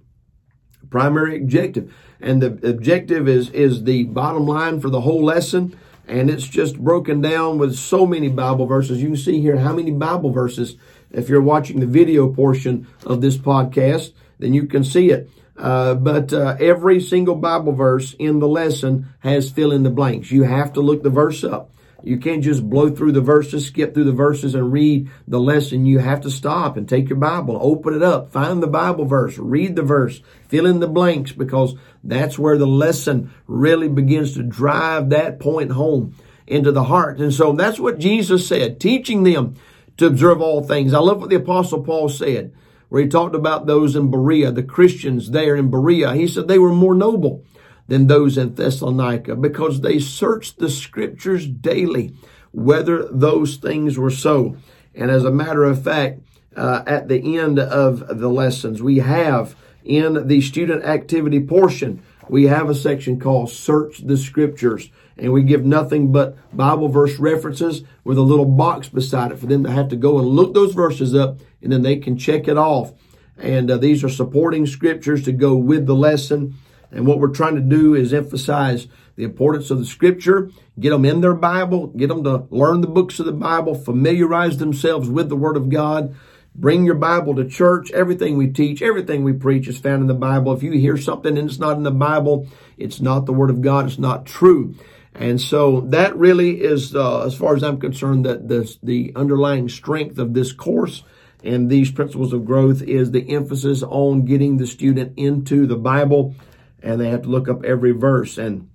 Primary 0.88 1.36
objective. 1.36 1.94
And 2.20 2.42
the 2.42 2.68
objective 2.68 3.28
is, 3.28 3.50
is 3.50 3.84
the 3.84 4.04
bottom 4.04 4.46
line 4.46 4.80
for 4.80 4.88
the 4.88 5.02
whole 5.02 5.22
lesson. 5.22 5.78
And 6.08 6.30
it's 6.30 6.48
just 6.48 6.78
broken 6.78 7.20
down 7.20 7.58
with 7.58 7.76
so 7.76 8.06
many 8.06 8.28
Bible 8.28 8.64
verses. 8.64 9.02
You 9.02 9.08
can 9.08 9.16
see 9.16 9.42
here 9.42 9.58
how 9.58 9.74
many 9.74 9.90
Bible 9.90 10.30
verses, 10.30 10.76
if 11.10 11.28
you're 11.28 11.42
watching 11.42 11.80
the 11.80 11.86
video 11.86 12.32
portion 12.32 12.86
of 13.04 13.20
this 13.20 13.36
podcast, 13.36 14.12
then 14.38 14.54
you 14.54 14.66
can 14.66 14.84
see 14.84 15.10
it. 15.10 15.30
Uh, 15.60 15.94
but 15.94 16.32
uh, 16.32 16.56
every 16.58 17.00
single 17.00 17.34
Bible 17.34 17.72
verse 17.72 18.14
in 18.18 18.38
the 18.38 18.48
lesson 18.48 19.08
has 19.18 19.50
fill 19.50 19.72
in 19.72 19.82
the 19.82 19.90
blanks. 19.90 20.30
You 20.30 20.44
have 20.44 20.72
to 20.72 20.80
look 20.80 21.02
the 21.02 21.10
verse 21.10 21.44
up. 21.44 21.70
You 22.02 22.16
can't 22.16 22.42
just 22.42 22.68
blow 22.68 22.88
through 22.88 23.12
the 23.12 23.20
verses, 23.20 23.66
skip 23.66 23.92
through 23.92 24.04
the 24.04 24.12
verses 24.12 24.54
and 24.54 24.72
read 24.72 25.10
the 25.28 25.38
lesson. 25.38 25.84
You 25.84 25.98
have 25.98 26.22
to 26.22 26.30
stop 26.30 26.78
and 26.78 26.88
take 26.88 27.10
your 27.10 27.18
Bible, 27.18 27.58
open 27.60 27.94
it 27.94 28.02
up, 28.02 28.32
find 28.32 28.62
the 28.62 28.66
Bible 28.66 29.04
verse, 29.04 29.36
read 29.36 29.76
the 29.76 29.82
verse, 29.82 30.22
fill 30.48 30.64
in 30.64 30.80
the 30.80 30.88
blanks 30.88 31.32
because 31.32 31.74
that's 32.02 32.38
where 32.38 32.56
the 32.56 32.66
lesson 32.66 33.30
really 33.46 33.88
begins 33.88 34.32
to 34.34 34.42
drive 34.42 35.10
that 35.10 35.40
point 35.40 35.72
home 35.72 36.16
into 36.46 36.72
the 36.72 36.84
heart. 36.84 37.18
And 37.18 37.34
so 37.34 37.52
that's 37.52 37.78
what 37.78 37.98
Jesus 37.98 38.48
said, 38.48 38.80
teaching 38.80 39.22
them 39.22 39.56
to 39.98 40.06
observe 40.06 40.40
all 40.40 40.62
things. 40.62 40.94
I 40.94 41.00
love 41.00 41.20
what 41.20 41.28
the 41.28 41.36
apostle 41.36 41.82
Paul 41.82 42.08
said, 42.08 42.54
where 42.90 43.02
he 43.02 43.08
talked 43.08 43.34
about 43.34 43.66
those 43.66 43.96
in 43.96 44.10
Berea, 44.10 44.52
the 44.52 44.62
Christians 44.62 45.30
there 45.30 45.56
in 45.56 45.70
Berea. 45.70 46.14
He 46.14 46.28
said 46.28 46.46
they 46.46 46.58
were 46.58 46.72
more 46.72 46.94
noble 46.94 47.44
than 47.88 48.06
those 48.06 48.36
in 48.36 48.54
Thessalonica 48.54 49.34
because 49.34 49.80
they 49.80 49.98
searched 49.98 50.58
the 50.58 50.68
scriptures 50.68 51.46
daily 51.46 52.14
whether 52.52 53.08
those 53.10 53.56
things 53.56 53.96
were 53.96 54.10
so. 54.10 54.56
And 54.94 55.10
as 55.10 55.24
a 55.24 55.30
matter 55.30 55.64
of 55.64 55.82
fact, 55.82 56.20
uh, 56.56 56.82
at 56.86 57.08
the 57.08 57.38
end 57.38 57.58
of 57.58 58.18
the 58.18 58.28
lessons, 58.28 58.82
we 58.82 58.98
have 58.98 59.54
in 59.84 60.26
the 60.26 60.40
student 60.40 60.84
activity 60.84 61.40
portion, 61.40 62.02
we 62.28 62.44
have 62.44 62.68
a 62.68 62.74
section 62.74 63.18
called 63.18 63.50
Search 63.50 63.98
the 63.98 64.16
Scriptures. 64.16 64.90
And 65.20 65.32
we 65.32 65.42
give 65.42 65.64
nothing 65.64 66.12
but 66.12 66.36
Bible 66.56 66.88
verse 66.88 67.18
references 67.18 67.82
with 68.04 68.16
a 68.16 68.22
little 68.22 68.46
box 68.46 68.88
beside 68.88 69.32
it 69.32 69.38
for 69.38 69.46
them 69.46 69.64
to 69.64 69.70
have 69.70 69.88
to 69.88 69.96
go 69.96 70.18
and 70.18 70.26
look 70.26 70.54
those 70.54 70.74
verses 70.74 71.14
up 71.14 71.40
and 71.62 71.70
then 71.70 71.82
they 71.82 71.96
can 71.96 72.16
check 72.16 72.48
it 72.48 72.56
off. 72.56 72.92
And 73.36 73.70
uh, 73.70 73.76
these 73.76 74.02
are 74.02 74.08
supporting 74.08 74.66
scriptures 74.66 75.24
to 75.24 75.32
go 75.32 75.54
with 75.54 75.86
the 75.86 75.94
lesson. 75.94 76.54
And 76.90 77.06
what 77.06 77.18
we're 77.18 77.28
trying 77.28 77.54
to 77.54 77.60
do 77.60 77.94
is 77.94 78.12
emphasize 78.12 78.88
the 79.16 79.24
importance 79.24 79.70
of 79.70 79.78
the 79.78 79.84
scripture, 79.84 80.50
get 80.78 80.90
them 80.90 81.04
in 81.04 81.20
their 81.20 81.34
Bible, 81.34 81.88
get 81.88 82.08
them 82.08 82.24
to 82.24 82.46
learn 82.50 82.80
the 82.80 82.86
books 82.86 83.20
of 83.20 83.26
the 83.26 83.32
Bible, 83.32 83.74
familiarize 83.74 84.56
themselves 84.56 85.08
with 85.08 85.28
the 85.28 85.36
Word 85.36 85.56
of 85.56 85.68
God. 85.68 86.14
Bring 86.54 86.84
your 86.84 86.96
Bible 86.96 87.34
to 87.36 87.48
church. 87.48 87.90
Everything 87.92 88.36
we 88.36 88.48
teach, 88.48 88.82
everything 88.82 89.22
we 89.22 89.32
preach 89.32 89.68
is 89.68 89.78
found 89.78 90.00
in 90.00 90.08
the 90.08 90.14
Bible. 90.14 90.52
If 90.52 90.62
you 90.62 90.72
hear 90.72 90.96
something 90.96 91.38
and 91.38 91.48
it's 91.48 91.58
not 91.58 91.76
in 91.76 91.84
the 91.84 91.90
Bible, 91.90 92.48
it's 92.76 93.00
not 93.00 93.26
the 93.26 93.32
Word 93.32 93.50
of 93.50 93.60
God. 93.60 93.86
It's 93.86 93.98
not 93.98 94.26
true. 94.26 94.74
And 95.14 95.40
so 95.40 95.80
that 95.82 96.16
really 96.16 96.60
is, 96.60 96.94
uh, 96.94 97.22
as 97.24 97.34
far 97.34 97.56
as 97.56 97.62
I'm 97.62 97.80
concerned, 97.80 98.24
that 98.26 98.48
the, 98.48 98.76
the 98.82 99.12
underlying 99.16 99.68
strength 99.68 100.18
of 100.18 100.34
this 100.34 100.52
course 100.52 101.02
and 101.42 101.68
these 101.68 101.90
principles 101.90 102.32
of 102.32 102.44
growth 102.44 102.82
is 102.82 103.10
the 103.10 103.30
emphasis 103.30 103.82
on 103.82 104.24
getting 104.24 104.56
the 104.56 104.66
student 104.66 105.14
into 105.16 105.66
the 105.66 105.76
Bible 105.76 106.34
and 106.82 107.00
they 107.00 107.08
have 107.10 107.22
to 107.22 107.28
look 107.28 107.48
up 107.48 107.64
every 107.64 107.92
verse. 107.92 108.38
And 108.38 108.70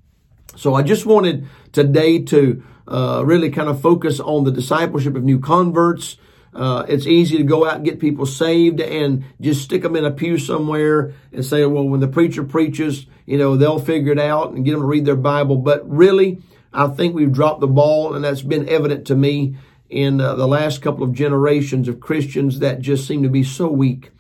so 0.55 0.73
I 0.73 0.83
just 0.83 1.05
wanted 1.05 1.47
today 1.71 2.19
to 2.23 2.63
uh, 2.87 3.23
really 3.25 3.49
kind 3.49 3.69
of 3.69 3.81
focus 3.81 4.19
on 4.19 4.43
the 4.43 4.51
discipleship 4.51 5.15
of 5.15 5.23
new 5.23 5.39
converts. 5.39 6.17
Uh, 6.55 6.85
it's 6.87 7.05
easy 7.05 7.37
to 7.37 7.43
go 7.43 7.67
out 7.67 7.75
and 7.75 7.85
get 7.85 7.99
people 7.99 8.25
saved 8.25 8.79
and 8.79 9.25
just 9.41 9.63
stick 9.63 9.81
them 9.81 9.95
in 9.95 10.05
a 10.05 10.11
pew 10.11 10.37
somewhere 10.37 11.13
and 11.33 11.45
say, 11.45 11.65
well, 11.65 11.87
when 11.87 11.99
the 11.99 12.07
preacher 12.07 12.43
preaches, 12.43 13.05
you 13.25 13.37
know, 13.37 13.57
they'll 13.57 13.77
figure 13.79 14.13
it 14.13 14.19
out 14.19 14.53
and 14.53 14.63
get 14.63 14.71
them 14.71 14.79
to 14.79 14.87
read 14.87 15.05
their 15.05 15.17
Bible. 15.17 15.57
But 15.57 15.87
really, 15.89 16.41
I 16.73 16.87
think 16.87 17.13
we've 17.13 17.31
dropped 17.31 17.59
the 17.59 17.67
ball, 17.67 18.15
and 18.15 18.23
that's 18.23 18.41
been 18.41 18.69
evident 18.69 19.07
to 19.07 19.15
me 19.15 19.57
in 19.89 20.21
uh, 20.21 20.35
the 20.35 20.47
last 20.47 20.81
couple 20.81 21.03
of 21.03 21.13
generations 21.13 21.87
of 21.89 21.99
Christians 21.99 22.59
that 22.59 22.79
just 22.79 23.05
seem 23.05 23.23
to 23.23 23.29
be 23.29 23.43
so 23.43 23.67
weak 23.69 24.11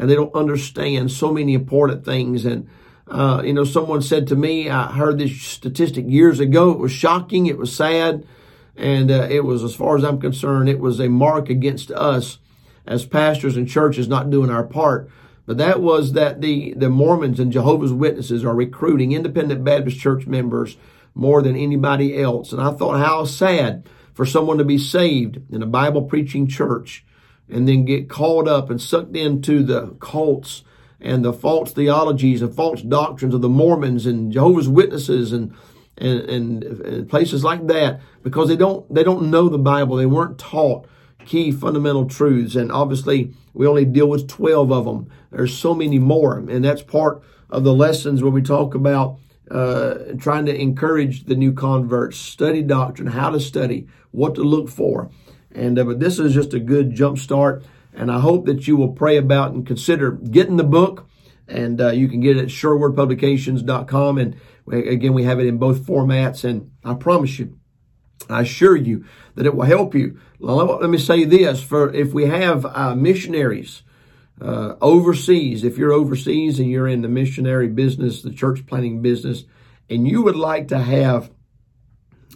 and 0.00 0.08
they 0.08 0.14
don't 0.14 0.34
understand 0.34 1.12
so 1.12 1.30
many 1.30 1.52
important 1.52 2.04
things. 2.04 2.46
And 2.46 2.68
uh, 3.06 3.42
you 3.44 3.52
know, 3.52 3.64
someone 3.64 4.02
said 4.02 4.28
to 4.28 4.36
me, 4.36 4.70
I 4.70 4.90
heard 4.90 5.18
this 5.18 5.42
statistic 5.42 6.06
years 6.08 6.40
ago. 6.40 6.70
It 6.70 6.78
was 6.78 6.92
shocking. 6.92 7.46
It 7.46 7.58
was 7.58 7.74
sad. 7.74 8.26
And 8.80 9.10
uh, 9.10 9.28
it 9.30 9.44
was, 9.44 9.62
as 9.62 9.74
far 9.74 9.96
as 9.96 10.04
I'm 10.04 10.18
concerned, 10.18 10.68
it 10.68 10.80
was 10.80 11.00
a 11.00 11.08
mark 11.08 11.50
against 11.50 11.90
us 11.90 12.38
as 12.86 13.04
pastors 13.04 13.56
and 13.56 13.68
churches 13.68 14.08
not 14.08 14.30
doing 14.30 14.50
our 14.50 14.64
part. 14.64 15.10
But 15.44 15.58
that 15.58 15.82
was 15.82 16.14
that 16.14 16.40
the, 16.40 16.72
the 16.74 16.88
Mormons 16.88 17.38
and 17.38 17.52
Jehovah's 17.52 17.92
Witnesses 17.92 18.42
are 18.42 18.54
recruiting 18.54 19.12
independent 19.12 19.64
Baptist 19.64 19.98
church 19.98 20.26
members 20.26 20.78
more 21.14 21.42
than 21.42 21.56
anybody 21.56 22.20
else. 22.20 22.52
And 22.52 22.62
I 22.62 22.70
thought 22.72 23.04
how 23.04 23.26
sad 23.26 23.86
for 24.14 24.24
someone 24.24 24.56
to 24.58 24.64
be 24.64 24.78
saved 24.78 25.40
in 25.52 25.62
a 25.62 25.66
Bible 25.66 26.02
preaching 26.02 26.48
church 26.48 27.04
and 27.50 27.68
then 27.68 27.84
get 27.84 28.08
caught 28.08 28.48
up 28.48 28.70
and 28.70 28.80
sucked 28.80 29.14
into 29.14 29.62
the 29.62 29.88
cults 30.00 30.62
and 31.00 31.22
the 31.22 31.32
false 31.32 31.72
theologies 31.72 32.40
and 32.40 32.54
false 32.54 32.80
doctrines 32.80 33.34
of 33.34 33.42
the 33.42 33.48
Mormons 33.48 34.06
and 34.06 34.32
Jehovah's 34.32 34.68
Witnesses 34.68 35.32
and, 35.32 35.54
and, 36.00 36.20
and, 36.20 36.64
and 36.64 37.08
places 37.08 37.44
like 37.44 37.66
that 37.68 38.00
because 38.22 38.48
they 38.48 38.56
don't, 38.56 38.92
they 38.92 39.04
don't 39.04 39.30
know 39.30 39.48
the 39.48 39.58
Bible. 39.58 39.96
They 39.96 40.06
weren't 40.06 40.38
taught 40.38 40.86
key 41.26 41.52
fundamental 41.52 42.06
truths. 42.06 42.56
And 42.56 42.72
obviously 42.72 43.34
we 43.52 43.66
only 43.66 43.84
deal 43.84 44.08
with 44.08 44.28
12 44.28 44.72
of 44.72 44.84
them. 44.84 45.10
There's 45.30 45.56
so 45.56 45.74
many 45.74 45.98
more. 45.98 46.38
And 46.38 46.64
that's 46.64 46.82
part 46.82 47.22
of 47.50 47.64
the 47.64 47.74
lessons 47.74 48.22
where 48.22 48.32
we 48.32 48.42
talk 48.42 48.74
about 48.74 49.18
uh, 49.50 50.14
trying 50.18 50.46
to 50.46 50.54
encourage 50.54 51.24
the 51.24 51.34
new 51.34 51.52
converts, 51.52 52.16
study 52.16 52.62
doctrine, 52.62 53.08
how 53.08 53.30
to 53.30 53.40
study, 53.40 53.88
what 54.12 54.34
to 54.36 54.42
look 54.42 54.68
for. 54.68 55.10
And 55.52 55.78
uh, 55.78 55.84
but 55.84 55.98
this 55.98 56.18
is 56.18 56.34
just 56.34 56.54
a 56.54 56.60
good 56.60 56.94
jump 56.94 57.18
start. 57.18 57.64
And 57.92 58.10
I 58.10 58.20
hope 58.20 58.46
that 58.46 58.68
you 58.68 58.76
will 58.76 58.92
pray 58.92 59.16
about 59.16 59.52
and 59.52 59.66
consider 59.66 60.12
getting 60.12 60.56
the 60.56 60.64
book. 60.64 61.08
And 61.48 61.80
uh, 61.80 61.90
you 61.90 62.06
can 62.06 62.20
get 62.20 62.36
it 62.36 62.42
at 62.42 62.48
surewordpublications.com. 62.48 64.18
And 64.18 64.36
again, 64.70 65.12
we 65.12 65.24
have 65.24 65.40
it 65.40 65.46
in 65.46 65.58
both 65.58 65.86
formats. 65.86 66.44
And 66.44 66.72
I 66.84 66.94
promise 66.94 67.38
you, 67.38 67.58
I 68.28 68.42
assure 68.42 68.76
you 68.76 69.04
that 69.34 69.46
it 69.46 69.54
will 69.54 69.64
help 69.64 69.94
you. 69.94 70.18
Let 70.38 70.90
me 70.90 70.98
say 70.98 71.24
this: 71.24 71.62
for 71.62 71.92
if 71.92 72.12
we 72.12 72.26
have 72.26 72.66
uh, 72.66 72.94
missionaries 72.94 73.82
uh, 74.40 74.74
overseas, 74.80 75.64
if 75.64 75.78
you're 75.78 75.92
overseas 75.92 76.58
and 76.58 76.70
you're 76.70 76.88
in 76.88 77.02
the 77.02 77.08
missionary 77.08 77.68
business, 77.68 78.22
the 78.22 78.32
church 78.32 78.66
planting 78.66 79.02
business, 79.02 79.44
and 79.88 80.06
you 80.06 80.22
would 80.22 80.36
like 80.36 80.68
to 80.68 80.78
have 80.78 81.30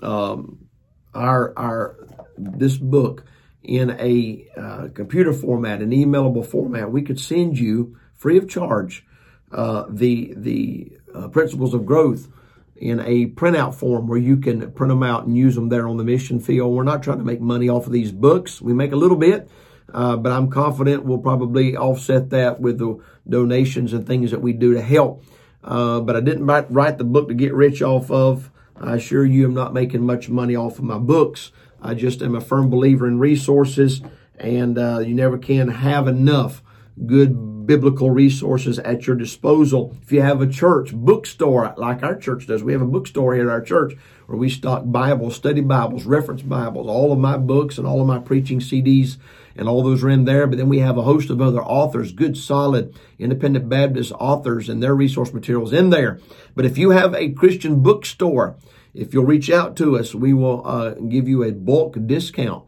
um, 0.03 0.67
our 1.15 1.53
our 1.57 1.97
this 2.37 2.77
book 2.77 3.25
in 3.63 3.91
a 3.99 4.47
uh, 4.57 4.89
computer 4.95 5.33
format, 5.33 5.81
an 5.81 5.91
emailable 5.91 6.47
format, 6.47 6.91
we 6.91 7.03
could 7.03 7.19
send 7.19 7.59
you 7.59 7.97
free 8.15 8.37
of 8.37 8.49
charge 8.49 9.07
uh, 9.53 9.85
the 9.89 10.35
the 10.37 10.93
uh, 11.15 11.29
principles 11.29 11.75
of 11.75 11.87
growth 11.87 12.29
in 12.77 13.01
a 13.01 13.27
printout 13.27 13.75
form 13.75 14.07
where 14.07 14.19
you 14.19 14.37
can 14.37 14.71
print 14.73 14.91
them 14.91 15.03
out 15.03 15.27
and 15.27 15.37
use 15.37 15.55
them 15.55 15.69
there 15.69 15.89
on 15.89 15.97
the 15.97 16.05
mission 16.05 16.41
field. 16.41 16.75
We're 16.75 16.83
not 16.83 17.03
trying 17.03 17.19
to 17.19 17.25
make 17.25 17.41
money 17.41 17.69
off 17.69 17.87
of 17.87 17.93
these 17.93 18.13
books. 18.13 18.61
We 18.61 18.73
make 18.73 18.93
a 18.93 18.97
little 18.97 19.17
bit, 19.17 19.49
uh, 19.93 20.17
but 20.17 20.33
I'm 20.33 20.51
confident 20.51 21.05
we'll 21.05 21.19
probably 21.19 21.77
offset 21.77 22.31
that 22.31 22.61
with 22.61 22.79
the 22.79 23.01
donations 23.29 23.93
and 23.93 24.07
things 24.07 24.31
that 24.33 24.43
we 24.43 24.53
do 24.53 24.75
to 24.75 24.83
help. 24.83 25.23
Uh, 25.63 26.01
but 26.01 26.17
I 26.17 26.21
didn't 26.21 26.47
write, 26.47 26.71
write 26.71 26.99
the 26.99 27.05
book 27.05 27.29
to 27.29 27.35
get 27.35 27.55
rich 27.55 27.81
off 27.81 28.11
of. 28.11 28.51
I 28.77 28.97
assure 28.97 29.25
you 29.25 29.47
I'm 29.47 29.55
not 29.55 29.73
making 29.73 30.05
much 30.05 30.29
money 30.29 30.57
off 30.57 30.79
of 30.79 30.85
my 30.85 30.99
books. 30.99 31.53
I 31.81 31.95
just 31.95 32.23
am 32.23 32.35
a 32.35 32.41
firm 32.41 32.71
believer 32.71 33.07
in 33.07 33.19
resources 33.19 34.03
and 34.37 34.79
uh, 34.79 34.99
you 34.99 35.15
never 35.15 35.39
can 35.39 35.69
have 35.69 36.09
enough 36.09 36.63
good 37.07 37.35
biblical 37.67 38.11
resources 38.11 38.79
at 38.81 39.07
your 39.07 39.17
disposal. 39.17 39.97
If 40.03 40.13
you 40.13 40.23
have 40.23 40.41
a 40.41 40.47
church 40.47 40.93
bookstore 40.93 41.75
like 41.77 42.03
our 42.03 42.17
church 42.17 42.47
does, 42.47 42.63
we 42.63 42.73
have 42.73 42.83
a 42.83 42.87
bookstore 42.87 43.35
here 43.35 43.49
at 43.49 43.53
our 43.53 43.61
church 43.61 43.95
where 44.27 44.39
we 44.39 44.51
stock 44.51 44.83
Bibles, 44.87 45.37
study 45.37 45.61
Bibles, 45.61 46.05
reference 46.05 46.43
Bibles, 46.43 46.89
all 46.89 47.13
of 47.13 47.19
my 47.19 47.37
books 47.37 47.79
and 47.79 47.87
all 47.87 48.01
of 48.01 48.07
my 48.07 48.19
preaching 48.19 48.61
CDs 48.61 49.17
and 49.57 49.69
all 49.69 49.83
those 49.83 50.03
are 50.03 50.11
in 50.11 50.25
there. 50.25 50.47
But 50.47 50.59
then 50.59 50.69
we 50.69 50.81
have 50.81 50.99
a 50.99 51.03
host 51.03 51.31
of 51.31 51.41
other 51.41 51.63
authors, 51.63 52.13
good, 52.13 52.37
solid, 52.37 52.95
independent 53.19 53.69
Baptist 53.69 54.13
authors 54.13 54.69
and 54.69 54.83
their 54.83 54.95
resource 54.95 55.33
materials 55.33 55.73
in 55.73 55.91
there. 55.91 56.21
But 56.55 56.65
if 56.65 56.79
you 56.79 56.91
have 56.91 57.15
a 57.15 57.31
Christian 57.31 57.83
bookstore, 57.83 58.57
if 58.95 59.13
you'll 59.13 59.25
reach 59.25 59.51
out 59.51 59.77
to 59.77 59.99
us, 59.99 60.15
we 60.15 60.33
will 60.33 60.67
uh, 60.67 60.91
give 60.95 61.29
you 61.29 61.43
a 61.43 61.53
bulk 61.53 61.97
discount 62.07 62.65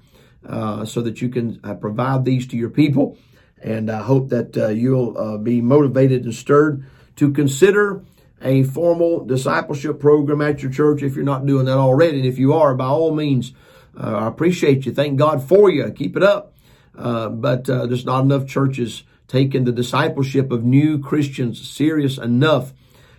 uh, 0.48 0.84
so 0.84 1.00
that 1.02 1.22
you 1.22 1.28
can 1.28 1.60
uh, 1.64 1.74
provide 1.74 2.24
these 2.24 2.46
to 2.48 2.56
your 2.56 2.70
people. 2.70 3.16
And 3.66 3.90
I 3.90 4.02
hope 4.02 4.28
that 4.30 4.56
uh, 4.56 4.68
you'll 4.68 5.18
uh, 5.18 5.36
be 5.38 5.60
motivated 5.60 6.24
and 6.24 6.34
stirred 6.34 6.86
to 7.16 7.32
consider 7.32 8.02
a 8.40 8.62
formal 8.62 9.24
discipleship 9.24 9.98
program 9.98 10.40
at 10.40 10.62
your 10.62 10.70
church 10.70 11.02
if 11.02 11.14
you're 11.14 11.24
not 11.24 11.46
doing 11.46 11.66
that 11.66 11.78
already. 11.78 12.18
And 12.18 12.26
if 12.26 12.38
you 12.38 12.52
are, 12.54 12.74
by 12.74 12.86
all 12.86 13.14
means, 13.14 13.52
uh, 13.98 14.16
I 14.16 14.26
appreciate 14.28 14.86
you. 14.86 14.92
Thank 14.92 15.18
God 15.18 15.42
for 15.42 15.68
you. 15.70 15.90
Keep 15.90 16.16
it 16.16 16.22
up. 16.22 16.54
but 16.94 17.64
there's 17.64 18.06
not 18.06 18.22
enough 18.22 18.46
churches 18.46 19.02
taking 19.28 19.64
the 19.64 19.72
discipleship 19.72 20.52
of 20.52 20.64
new 20.64 20.98
Christians 20.98 21.68
serious 21.68 22.16
enough 22.16 22.72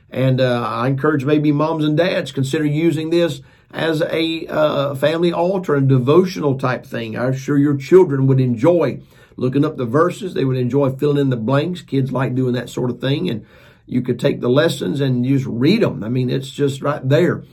and 0.10 0.40
uh, 0.40 0.64
I 0.66 0.88
encourage 0.88 1.26
maybe 1.26 1.52
moms 1.52 1.84
and 1.84 1.98
dads 1.98 2.32
consider 2.32 2.66
using 2.66 3.10
this 3.10 3.42
as 3.72 4.02
a 4.02 4.48
uh, 4.48 4.96
family 4.96 5.34
altar 5.34 5.76
and 5.76 5.90
devotional 5.90 6.58
type 6.58 6.86
thing. 6.86 7.18
I'm 7.18 7.36
sure 7.36 7.58
your 7.58 7.76
children 7.76 8.28
would 8.28 8.40
enjoy 8.40 9.02
looking 9.38 9.63
up 9.63 9.78
the 9.78 9.86
verses. 9.86 10.34
They 10.34 10.43
would 10.43 10.58
enjoy 10.58 10.91
filling 10.91 11.17
in 11.17 11.30
the 11.30 11.38
blanks. 11.38 11.82
Kids 11.82 12.12
like 12.12 12.36
doing 12.36 12.54
that 12.54 12.69
sort 12.69 12.89
of 12.89 13.00
thing. 13.00 13.30
And 13.30 13.45
you 13.86 14.02
could 14.02 14.19
take 14.19 14.41
the 14.41 14.50
lessons 14.50 15.00
and 15.00 15.23
just 15.23 15.45
read 15.45 15.82
them. 15.82 16.04
I 16.04 16.10
mean, 16.10 16.30
it's 16.30 16.50
just 16.50 16.82
right 16.82 17.08
there. 17.08 17.43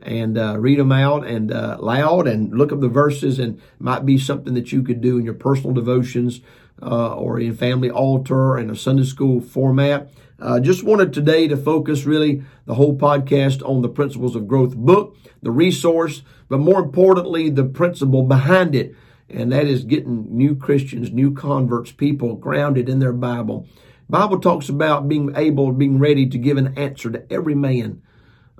And 0.00 0.36
uh, 0.36 0.58
read 0.58 0.78
them 0.78 0.92
out 0.92 1.26
and 1.26 1.52
uh, 1.52 1.78
loud 1.80 2.26
and 2.26 2.52
look 2.52 2.72
up 2.72 2.80
the 2.80 2.88
verses 2.88 3.38
and 3.38 3.62
might 3.78 4.04
be 4.04 4.18
something 4.18 4.52
that 4.54 4.72
you 4.72 4.82
could 4.82 5.00
do 5.00 5.16
in 5.16 5.24
your 5.24 5.34
personal 5.34 5.72
devotions 5.72 6.40
uh, 6.82 7.14
or 7.14 7.38
in 7.38 7.56
family 7.56 7.90
altar 7.90 8.56
and 8.56 8.70
a 8.70 8.76
Sunday 8.76 9.04
school 9.04 9.40
format. 9.40 10.10
Uh, 10.38 10.60
just 10.60 10.82
wanted 10.82 11.12
today 11.12 11.48
to 11.48 11.56
focus 11.56 12.04
really 12.04 12.42
the 12.66 12.74
whole 12.74 12.96
podcast 12.96 13.66
on 13.66 13.80
the 13.80 13.88
Principles 13.88 14.34
of 14.34 14.48
Growth 14.48 14.74
book, 14.76 15.16
the 15.42 15.50
resource, 15.50 16.22
but 16.48 16.58
more 16.58 16.80
importantly, 16.80 17.48
the 17.48 17.64
principle 17.64 18.24
behind 18.24 18.74
it. 18.74 18.94
And 19.28 19.52
that 19.52 19.66
is 19.66 19.84
getting 19.84 20.36
new 20.36 20.54
Christians, 20.54 21.10
new 21.10 21.32
converts, 21.32 21.92
people 21.92 22.36
grounded 22.36 22.88
in 22.88 22.98
their 22.98 23.12
Bible. 23.12 23.66
Bible 24.08 24.38
talks 24.38 24.68
about 24.68 25.08
being 25.08 25.34
able, 25.34 25.72
being 25.72 25.98
ready 25.98 26.28
to 26.28 26.38
give 26.38 26.58
an 26.58 26.76
answer 26.76 27.10
to 27.10 27.32
every 27.32 27.54
man 27.54 28.02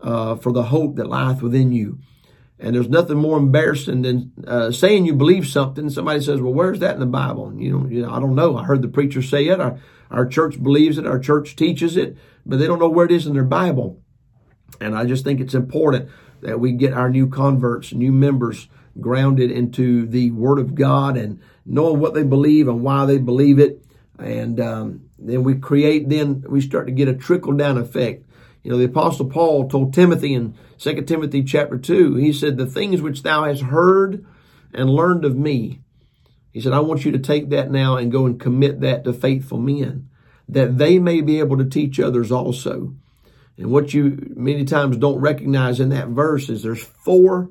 uh, 0.03 0.37
for 0.37 0.53
the 0.53 0.65
hope 0.65 0.97
that 0.97 1.09
lieth 1.09 1.43
within 1.43 1.73
you. 1.73 1.99
And 2.59 2.75
there's 2.75 2.89
nothing 2.89 3.19
more 3.19 3.37
embarrassing 3.37 4.03
than 4.03 4.33
uh, 4.47 4.71
saying 4.71 5.05
you 5.05 5.15
believe 5.15 5.47
something. 5.47 5.91
Somebody 5.91 6.21
says, 6.21 6.41
"Well, 6.41 6.55
where's 6.55 6.79
that 6.79 6.95
in 6.95 7.01
the 7.01 7.07
Bible?" 7.07 7.53
You 7.57 7.71
know, 7.73 7.89
you 7.89 8.03
know, 8.03 8.11
I 8.11 8.21
don't 8.21 8.37
know. 8.37 8.57
I 8.57 8.65
heard 8.65 8.81
the 8.81 8.89
preacher 8.89 9.23
say 9.23 9.49
it. 9.49 9.61
Our, 9.61 9.79
our 10.11 10.25
church 10.25 10.63
believes 10.63 10.97
it. 10.97 11.07
Our 11.07 11.19
church 11.19 11.57
teaches 11.57 11.97
it, 11.97 12.17
but 12.47 12.59
they 12.59 12.67
don't 12.67 12.79
know 12.79 12.89
where 12.89 13.07
it 13.07 13.13
is 13.13 13.27
in 13.27 13.35
their 13.35 13.45
Bible. 13.45 14.01
And 14.81 14.97
I 14.97 15.05
just 15.05 15.25
think 15.25 15.41
it's 15.41 15.55
important 15.55 16.09
that 16.43 16.61
we 16.61 16.73
get 16.73 16.93
our 16.93 17.11
new 17.11 17.29
converts, 17.29 17.93
new 17.93 18.13
members, 18.13 18.69
grounded 19.01 19.51
into 19.51 20.07
the 20.07 20.31
Word 20.31 20.59
of 20.59 20.75
God 20.75 21.17
and 21.17 21.41
knowing 21.67 22.01
what 22.01 22.15
they 22.15 22.23
believe 22.23 22.69
and 22.69 22.83
why 22.83 23.07
they 23.07 23.19
believe 23.19 23.59
it. 23.59 23.85
And 24.19 24.61
um, 24.61 25.11
then 25.19 25.43
we 25.43 25.57
create. 25.57 26.09
Then 26.09 26.45
we 26.49 26.61
start 26.61 26.87
to 26.87 26.93
get 26.93 27.09
a 27.09 27.15
trickle 27.15 27.53
down 27.53 27.79
effect 27.79 28.25
you 28.65 28.71
know, 28.71 28.79
the 28.79 28.87
apostle 28.87 29.27
Paul 29.27 29.69
told 29.69 29.93
Timothy 29.93 30.33
in 30.33 30.55
2 30.79 31.03
Timothy 31.03 31.45
chapter 31.45 31.77
2, 31.77 32.17
he 32.17 32.33
said, 32.33 32.57
the 32.57 32.67
things 32.67 33.03
which 33.03 33.23
thou 33.23 33.45
hast 33.45 33.63
heard 33.63 34.25
and 34.73 34.89
learned 34.89 35.25
of 35.27 35.37
me. 35.37 35.81
He 36.51 36.61
said, 36.61 36.73
I 36.73 36.81
want 36.81 37.05
you 37.05 37.13
to 37.13 37.19
take 37.19 37.51
that 37.51 37.71
now 37.71 37.97
and 37.97 38.11
go 38.11 38.25
and 38.25 38.41
commit 38.41 38.81
that 38.81 39.05
to 39.05 39.13
faithful 39.13 39.59
men 39.59 40.09
that 40.49 40.79
they 40.79 40.99
may 40.99 41.21
be 41.21 41.39
able 41.39 41.59
to 41.59 41.65
teach 41.65 42.01
others 42.01 42.33
also. 42.33 42.95
And 43.57 43.71
what 43.71 43.95
you 43.95 44.33
many 44.35 44.65
times 44.65 44.97
don't 44.97 45.21
recognize 45.21 45.79
in 45.79 45.91
that 45.91 46.09
verse 46.09 46.49
is 46.49 46.63
there's 46.63 46.83
four 46.83 47.51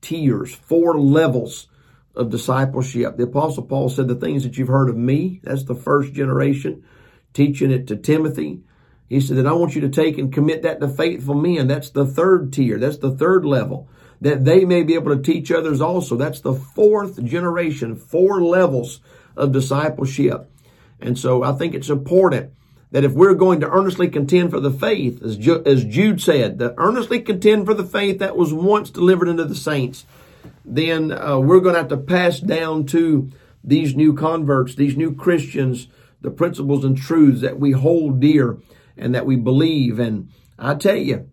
tiers, 0.00 0.54
four 0.54 0.98
levels 0.98 1.68
of 2.14 2.30
discipleship. 2.30 3.16
The 3.16 3.24
apostle 3.24 3.64
Paul 3.64 3.88
said 3.88 4.08
the 4.08 4.14
things 4.14 4.42
that 4.42 4.58
you've 4.58 4.68
heard 4.68 4.88
of 4.88 4.96
me, 4.96 5.40
that's 5.42 5.64
the 5.64 5.74
first 5.74 6.12
generation, 6.12 6.84
teaching 7.32 7.70
it 7.70 7.86
to 7.88 7.96
Timothy. 7.96 8.62
He 9.08 9.20
said 9.20 9.36
that 9.38 9.46
I 9.46 9.52
want 9.52 9.74
you 9.74 9.80
to 9.82 9.88
take 9.88 10.18
and 10.18 10.32
commit 10.32 10.62
that 10.62 10.80
to 10.80 10.88
faithful 10.88 11.34
men. 11.34 11.66
That's 11.66 11.90
the 11.90 12.06
third 12.06 12.52
tier. 12.52 12.78
That's 12.78 12.98
the 12.98 13.10
third 13.10 13.44
level. 13.44 13.88
That 14.20 14.44
they 14.44 14.64
may 14.64 14.82
be 14.82 14.94
able 14.94 15.16
to 15.16 15.22
teach 15.22 15.50
others 15.50 15.80
also. 15.80 16.16
That's 16.16 16.40
the 16.40 16.54
fourth 16.54 17.22
generation, 17.24 17.96
four 17.96 18.42
levels 18.42 19.00
of 19.36 19.52
discipleship. 19.52 20.50
And 21.00 21.18
so 21.18 21.42
I 21.42 21.52
think 21.52 21.74
it's 21.74 21.88
important 21.88 22.52
that 22.92 23.04
if 23.04 23.12
we're 23.12 23.34
going 23.34 23.60
to 23.60 23.70
earnestly 23.70 24.08
contend 24.08 24.50
for 24.50 24.60
the 24.60 24.70
faith, 24.70 25.22
as, 25.22 25.36
Ju- 25.36 25.62
as 25.64 25.84
Jude 25.84 26.20
said, 26.20 26.58
that 26.58 26.74
earnestly 26.76 27.20
contend 27.20 27.66
for 27.66 27.74
the 27.74 27.84
faith 27.84 28.18
that 28.18 28.36
was 28.36 28.52
once 28.52 28.90
delivered 28.90 29.28
unto 29.28 29.44
the 29.44 29.54
saints, 29.54 30.04
then 30.64 31.12
uh, 31.12 31.38
we're 31.38 31.60
going 31.60 31.74
to 31.74 31.80
have 31.80 31.88
to 31.88 31.96
pass 31.96 32.40
down 32.40 32.86
to 32.86 33.30
these 33.62 33.94
new 33.94 34.14
converts, 34.14 34.74
these 34.74 34.96
new 34.96 35.14
Christians, 35.14 35.88
the 36.20 36.30
principles 36.30 36.84
and 36.84 36.96
truths 36.96 37.42
that 37.42 37.58
we 37.60 37.72
hold 37.72 38.20
dear 38.20 38.58
and 38.96 39.14
that 39.14 39.26
we 39.26 39.36
believe. 39.36 39.98
And 39.98 40.30
I 40.58 40.74
tell 40.74 40.96
you, 40.96 41.28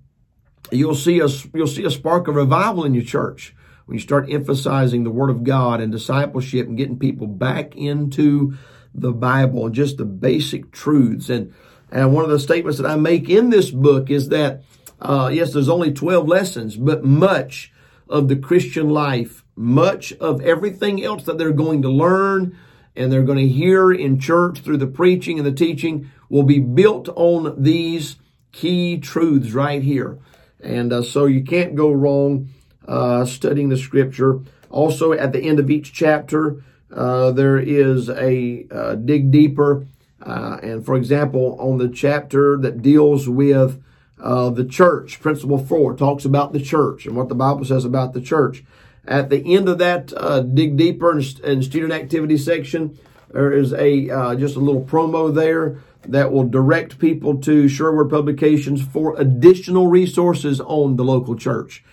you'll 0.72 0.96
see 0.96 1.20
a, 1.20 1.28
you'll 1.54 1.68
see 1.68 1.86
a 1.86 1.92
spark 1.92 2.28
of 2.28 2.36
revival 2.36 2.86
in 2.86 2.94
your 2.94 3.04
church 3.04 3.56
when 3.86 3.96
you 3.96 4.02
start 4.02 4.30
emphasizing 4.30 5.04
the 5.04 5.10
Word 5.10 5.30
of 5.30 5.44
God 5.44 5.82
and 5.82 5.92
discipleship 5.92 6.68
and 6.68 6.78
getting 6.78 7.00
people 7.00 7.28
back 7.28 7.76
into 7.76 8.58
the 8.98 9.14
Bible 9.14 9.68
and 9.68 9.76
just 9.76 9.98
the 9.98 10.06
basic 10.06 10.72
truths. 10.72 11.30
And, 11.30 11.54
and 11.92 12.14
one 12.14 12.24
of 12.24 12.32
the 12.32 12.40
statements 12.40 12.80
that 12.80 12.90
I 12.90 12.96
make 12.96 13.30
in 13.30 13.50
this 13.50 13.72
book 13.72 14.10
is 14.10 14.30
that, 14.30 14.64
uh, 15.00 15.30
yes, 15.32 15.54
there's 15.54 15.70
only 15.70 15.94
12 15.94 16.28
lessons, 16.28 16.76
but 16.76 17.04
much 17.04 17.72
of 18.10 18.28
the 18.28 18.36
Christian 18.36 18.90
life, 18.90 19.46
much 19.56 20.14
of 20.14 20.42
everything 20.42 21.04
else 21.04 21.24
that 21.24 21.38
they're 21.38 21.52
going 21.52 21.82
to 21.84 21.90
learn 21.90 22.58
and 22.96 23.12
they're 23.12 23.24
going 23.24 23.38
to 23.38 23.48
hear 23.48 23.92
in 23.92 24.20
church 24.20 24.60
through 24.60 24.78
the 24.78 24.88
preaching 24.88 25.38
and 25.38 25.46
the 25.46 25.52
teaching 25.52 26.10
will 26.30 26.44
be 26.44 26.60
built 26.60 27.08
on 27.10 27.62
these 27.62 28.18
key 28.52 28.98
truths 28.98 29.52
right 29.52 29.84
here. 29.84 30.18
And 30.60 30.92
uh, 30.92 31.04
so 31.04 31.26
you 31.26 31.44
can't 31.44 31.76
go 31.76 31.92
wrong 31.92 32.50
uh, 32.88 33.26
studying 33.26 33.70
the 33.70 33.78
scripture. 33.78 34.40
Also, 34.70 35.14
at 35.14 35.32
the 35.32 35.42
end 35.42 35.60
of 35.60 35.70
each 35.70 35.94
chapter, 35.94 36.64
uh, 36.92 37.32
there 37.32 37.58
is 37.58 38.10
a 38.10 38.66
uh, 38.72 38.96
dig 38.96 39.32
deeper. 39.32 39.86
Uh, 40.22 40.58
and 40.64 40.86
for 40.86 40.96
example, 40.96 41.58
on 41.60 41.78
the 41.78 41.90
chapter 41.90 42.58
that 42.58 42.82
deals 42.82 43.30
with 43.30 43.82
uh, 44.20 44.50
the 44.50 44.66
church, 44.66 45.20
principle 45.20 45.60
four 45.60 45.96
talks 45.96 46.26
about 46.26 46.54
the 46.54 46.62
church 46.62 47.06
and 47.06 47.16
what 47.16 47.30
the 47.30 47.36
Bible 47.36 47.66
says 47.66 47.86
about 47.86 48.14
the 48.14 48.22
church. 48.22 48.64
At 49.06 49.30
the 49.30 49.56
end 49.56 49.70
of 49.70 49.78
that 49.78 50.08
dig 50.54 50.76
deeper 50.76 51.12
and, 51.12 51.40
and 51.42 51.64
student 51.64 51.94
activity 51.94 52.38
section, 52.38 52.98
there 53.32 53.54
is 53.54 53.72
a 53.74 54.08
just 54.36 54.56
a 54.56 54.60
little 54.60 54.84
promo 54.84 55.34
there 55.34 55.80
that 56.08 56.32
will 56.32 56.48
direct 56.48 57.00
people 57.00 57.38
to 57.42 57.66
SureWord 57.66 58.10
Publications 58.10 58.82
for 58.82 59.18
additional 59.20 59.88
resources 59.88 60.60
on 60.62 60.96
the 60.96 61.04
local 61.04 61.36
church. 61.36 61.84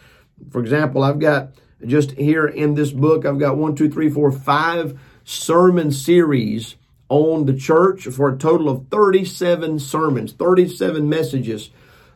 For 0.50 0.60
example, 0.60 1.02
I've 1.02 1.18
got 1.18 1.50
just 1.86 2.12
here 2.12 2.46
in 2.46 2.74
this 2.74 2.90
book, 2.90 3.24
I've 3.24 3.38
got 3.38 3.56
one, 3.56 3.74
two, 3.74 3.90
three, 3.90 4.10
four, 4.10 4.30
five 4.32 4.98
sermon 5.24 5.90
series 5.90 6.76
on 7.08 7.46
the 7.46 7.54
church 7.54 8.04
for 8.04 8.30
a 8.30 8.36
total 8.36 8.68
of 8.68 8.88
37 8.88 9.78
sermons, 9.78 10.32
37 10.32 11.08
messages 11.08 11.70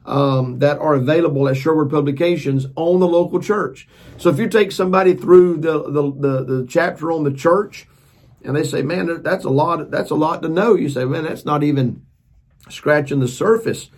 um, 0.07 0.59
that 0.61 0.78
are 0.78 0.94
available 0.94 1.48
at 1.48 1.57
SureWord 1.57 1.90
Publications 1.90 2.66
on 2.76 2.98
the 2.98 3.07
local 3.07 3.40
church. 3.40 3.87
So 4.16 4.31
if 4.31 4.38
you 4.38 4.48
take 4.48 4.72
somebody 4.72 5.14
through 5.14 5.59
the, 5.59 5.83
the, 5.83 6.02
the, 6.12 6.44
the 6.44 6.66
chapter 6.68 7.12
on 7.12 7.24
the 7.24 7.33
church, 7.33 7.87
and 8.42 8.57
they 8.57 8.64
say, 8.64 8.83
man, 8.83 9.22
that's 9.22 9.44
a 9.44 9.50
lot, 9.50 9.90
that's 9.90 10.11
a 10.11 10.14
lot 10.14 10.42
to 10.42 10.48
know. 10.48 10.74
You 10.74 10.88
say, 10.88 11.04
man, 11.04 11.24
that's 11.24 11.44
not 11.44 11.62
even 11.62 12.07
scratching 12.70 13.20
the 13.20 13.28
surface. 13.28 13.90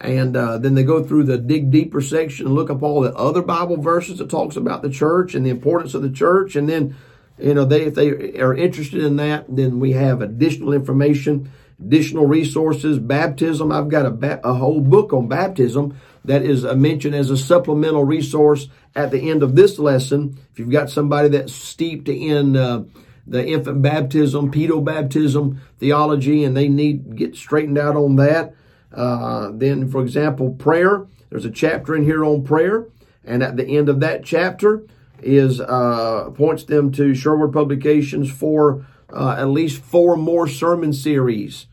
And 0.00 0.36
uh, 0.36 0.58
then 0.58 0.74
they 0.74 0.84
go 0.84 1.02
through 1.02 1.24
the 1.24 1.38
dig 1.38 1.70
deeper 1.70 2.00
section 2.00 2.46
and 2.46 2.54
look 2.54 2.70
up 2.70 2.82
all 2.82 3.00
the 3.00 3.14
other 3.14 3.42
Bible 3.42 3.76
verses 3.76 4.18
that 4.18 4.30
talks 4.30 4.56
about 4.56 4.82
the 4.82 4.90
church 4.90 5.34
and 5.34 5.44
the 5.44 5.50
importance 5.50 5.94
of 5.94 6.02
the 6.02 6.10
church. 6.10 6.54
And 6.54 6.68
then, 6.68 6.96
you 7.38 7.54
know, 7.54 7.64
they 7.64 7.82
if 7.82 7.94
they 7.94 8.38
are 8.38 8.54
interested 8.54 9.02
in 9.02 9.16
that, 9.16 9.46
then 9.48 9.80
we 9.80 9.92
have 9.92 10.22
additional 10.22 10.72
information, 10.72 11.50
additional 11.80 12.26
resources, 12.26 13.00
baptism. 13.00 13.72
I've 13.72 13.88
got 13.88 14.06
a, 14.06 14.10
ba- 14.10 14.40
a 14.44 14.54
whole 14.54 14.80
book 14.80 15.12
on 15.12 15.26
baptism 15.26 15.98
that 16.24 16.42
is 16.42 16.62
mentioned 16.62 17.16
as 17.16 17.30
a 17.30 17.36
supplemental 17.36 18.04
resource 18.04 18.68
at 18.94 19.10
the 19.10 19.30
end 19.30 19.42
of 19.42 19.56
this 19.56 19.80
lesson. 19.80 20.38
If 20.52 20.60
you've 20.60 20.70
got 20.70 20.90
somebody 20.90 21.28
that's 21.30 21.52
steeped 21.52 22.08
in 22.08 22.56
uh, 22.56 22.84
the 23.26 23.44
infant 23.46 23.82
baptism, 23.82 24.52
pedo 24.52 24.84
baptism 24.84 25.60
theology, 25.78 26.44
and 26.44 26.56
they 26.56 26.68
need 26.68 27.16
get 27.16 27.34
straightened 27.34 27.78
out 27.78 27.96
on 27.96 28.16
that. 28.16 28.54
Uh, 28.92 29.50
then, 29.52 29.88
for 29.88 30.02
example, 30.02 30.50
prayer. 30.50 31.06
There's 31.30 31.44
a 31.44 31.50
chapter 31.50 31.94
in 31.94 32.04
here 32.04 32.24
on 32.24 32.42
prayer, 32.42 32.86
and 33.24 33.42
at 33.42 33.56
the 33.56 33.66
end 33.66 33.88
of 33.88 34.00
that 34.00 34.24
chapter 34.24 34.84
is 35.22 35.60
uh, 35.60 36.30
points 36.34 36.64
them 36.64 36.90
to 36.92 37.10
SureWord 37.10 37.52
Publications 37.52 38.30
for 38.30 38.86
uh, 39.12 39.36
at 39.38 39.48
least 39.48 39.82
four 39.82 40.16
more 40.16 40.48
sermon 40.48 40.92
series. 40.92 41.66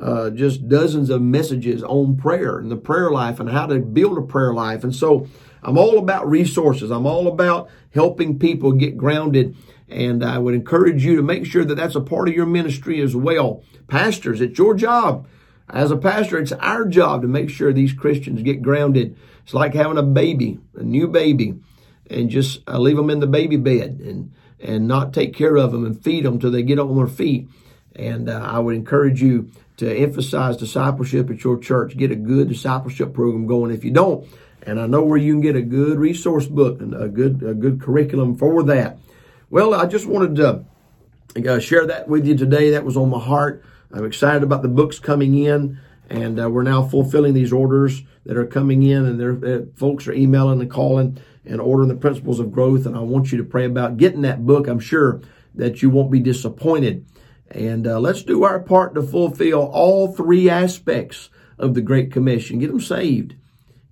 Uh, 0.00 0.30
just 0.30 0.68
dozens 0.68 1.10
of 1.10 1.22
messages 1.22 1.82
on 1.84 2.16
prayer 2.16 2.58
and 2.58 2.70
the 2.70 2.76
prayer 2.76 3.10
life 3.10 3.38
and 3.38 3.50
how 3.50 3.66
to 3.66 3.78
build 3.78 4.18
a 4.18 4.22
prayer 4.22 4.52
life. 4.52 4.82
And 4.82 4.94
so 4.94 5.28
I'm 5.62 5.78
all 5.78 5.98
about 5.98 6.28
resources. 6.28 6.90
I'm 6.90 7.06
all 7.06 7.28
about 7.28 7.68
helping 7.94 8.38
people 8.38 8.72
get 8.72 8.96
grounded. 8.96 9.54
And 9.88 10.24
I 10.24 10.38
would 10.38 10.54
encourage 10.54 11.04
you 11.04 11.14
to 11.16 11.22
make 11.22 11.46
sure 11.46 11.64
that 11.64 11.76
that's 11.76 11.94
a 11.94 12.00
part 12.00 12.28
of 12.28 12.34
your 12.34 12.46
ministry 12.46 13.00
as 13.00 13.14
well. 13.14 13.62
Pastors, 13.86 14.40
it's 14.40 14.58
your 14.58 14.74
job. 14.74 15.28
As 15.72 15.90
a 15.90 15.96
pastor, 15.96 16.38
it's 16.38 16.52
our 16.52 16.84
job 16.84 17.22
to 17.22 17.28
make 17.28 17.48
sure 17.48 17.72
these 17.72 17.94
Christians 17.94 18.42
get 18.42 18.60
grounded. 18.60 19.16
It's 19.42 19.54
like 19.54 19.72
having 19.72 19.96
a 19.96 20.02
baby, 20.02 20.60
a 20.76 20.82
new 20.82 21.08
baby, 21.08 21.58
and 22.10 22.28
just 22.28 22.60
uh, 22.68 22.78
leave 22.78 22.96
them 22.96 23.08
in 23.08 23.20
the 23.20 23.26
baby 23.26 23.56
bed 23.56 24.00
and, 24.04 24.32
and 24.60 24.86
not 24.86 25.14
take 25.14 25.34
care 25.34 25.56
of 25.56 25.72
them 25.72 25.86
and 25.86 26.04
feed 26.04 26.26
them 26.26 26.38
till 26.38 26.50
they 26.50 26.62
get 26.62 26.78
on 26.78 26.94
their 26.96 27.06
feet. 27.06 27.48
And 27.96 28.28
uh, 28.28 28.38
I 28.44 28.58
would 28.58 28.74
encourage 28.74 29.22
you 29.22 29.50
to 29.78 29.90
emphasize 29.90 30.58
discipleship 30.58 31.30
at 31.30 31.42
your 31.42 31.58
church. 31.58 31.96
Get 31.96 32.10
a 32.10 32.16
good 32.16 32.48
discipleship 32.48 33.14
program 33.14 33.46
going. 33.46 33.70
If 33.70 33.82
you 33.82 33.90
don't, 33.90 34.28
and 34.62 34.78
I 34.78 34.86
know 34.86 35.02
where 35.02 35.18
you 35.18 35.32
can 35.32 35.40
get 35.40 35.56
a 35.56 35.62
good 35.62 35.98
resource 35.98 36.46
book 36.46 36.80
and 36.80 36.94
a 36.94 37.08
good 37.08 37.42
a 37.42 37.54
good 37.54 37.80
curriculum 37.80 38.36
for 38.36 38.62
that. 38.64 38.98
Well, 39.50 39.74
I 39.74 39.86
just 39.86 40.06
wanted 40.06 40.36
to 40.36 41.50
uh, 41.50 41.58
share 41.58 41.86
that 41.86 42.08
with 42.08 42.26
you 42.26 42.36
today. 42.36 42.70
That 42.70 42.84
was 42.84 42.96
on 42.96 43.10
my 43.10 43.18
heart. 43.18 43.64
I'm 43.92 44.04
excited 44.04 44.42
about 44.42 44.62
the 44.62 44.68
books 44.68 44.98
coming 44.98 45.36
in, 45.36 45.78
and 46.08 46.40
uh, 46.40 46.50
we're 46.50 46.62
now 46.62 46.82
fulfilling 46.82 47.34
these 47.34 47.52
orders 47.52 48.02
that 48.24 48.36
are 48.36 48.46
coming 48.46 48.82
in, 48.82 49.04
and 49.04 49.78
folks 49.78 50.06
are 50.06 50.12
emailing 50.12 50.60
and 50.60 50.70
calling 50.70 51.18
and 51.44 51.60
ordering 51.60 51.88
the 51.88 51.94
principles 51.96 52.40
of 52.40 52.52
growth. 52.52 52.86
And 52.86 52.96
I 52.96 53.00
want 53.00 53.32
you 53.32 53.38
to 53.38 53.44
pray 53.44 53.64
about 53.64 53.96
getting 53.96 54.22
that 54.22 54.46
book. 54.46 54.68
I'm 54.68 54.80
sure 54.80 55.20
that 55.54 55.82
you 55.82 55.90
won't 55.90 56.10
be 56.10 56.20
disappointed. 56.20 57.04
And 57.50 57.86
uh, 57.86 58.00
let's 58.00 58.22
do 58.22 58.44
our 58.44 58.60
part 58.60 58.94
to 58.94 59.02
fulfill 59.02 59.64
all 59.64 60.12
three 60.12 60.48
aspects 60.48 61.28
of 61.58 61.74
the 61.74 61.82
Great 61.82 62.10
Commission. 62.10 62.58
Get 62.58 62.68
them 62.68 62.80
saved 62.80 63.34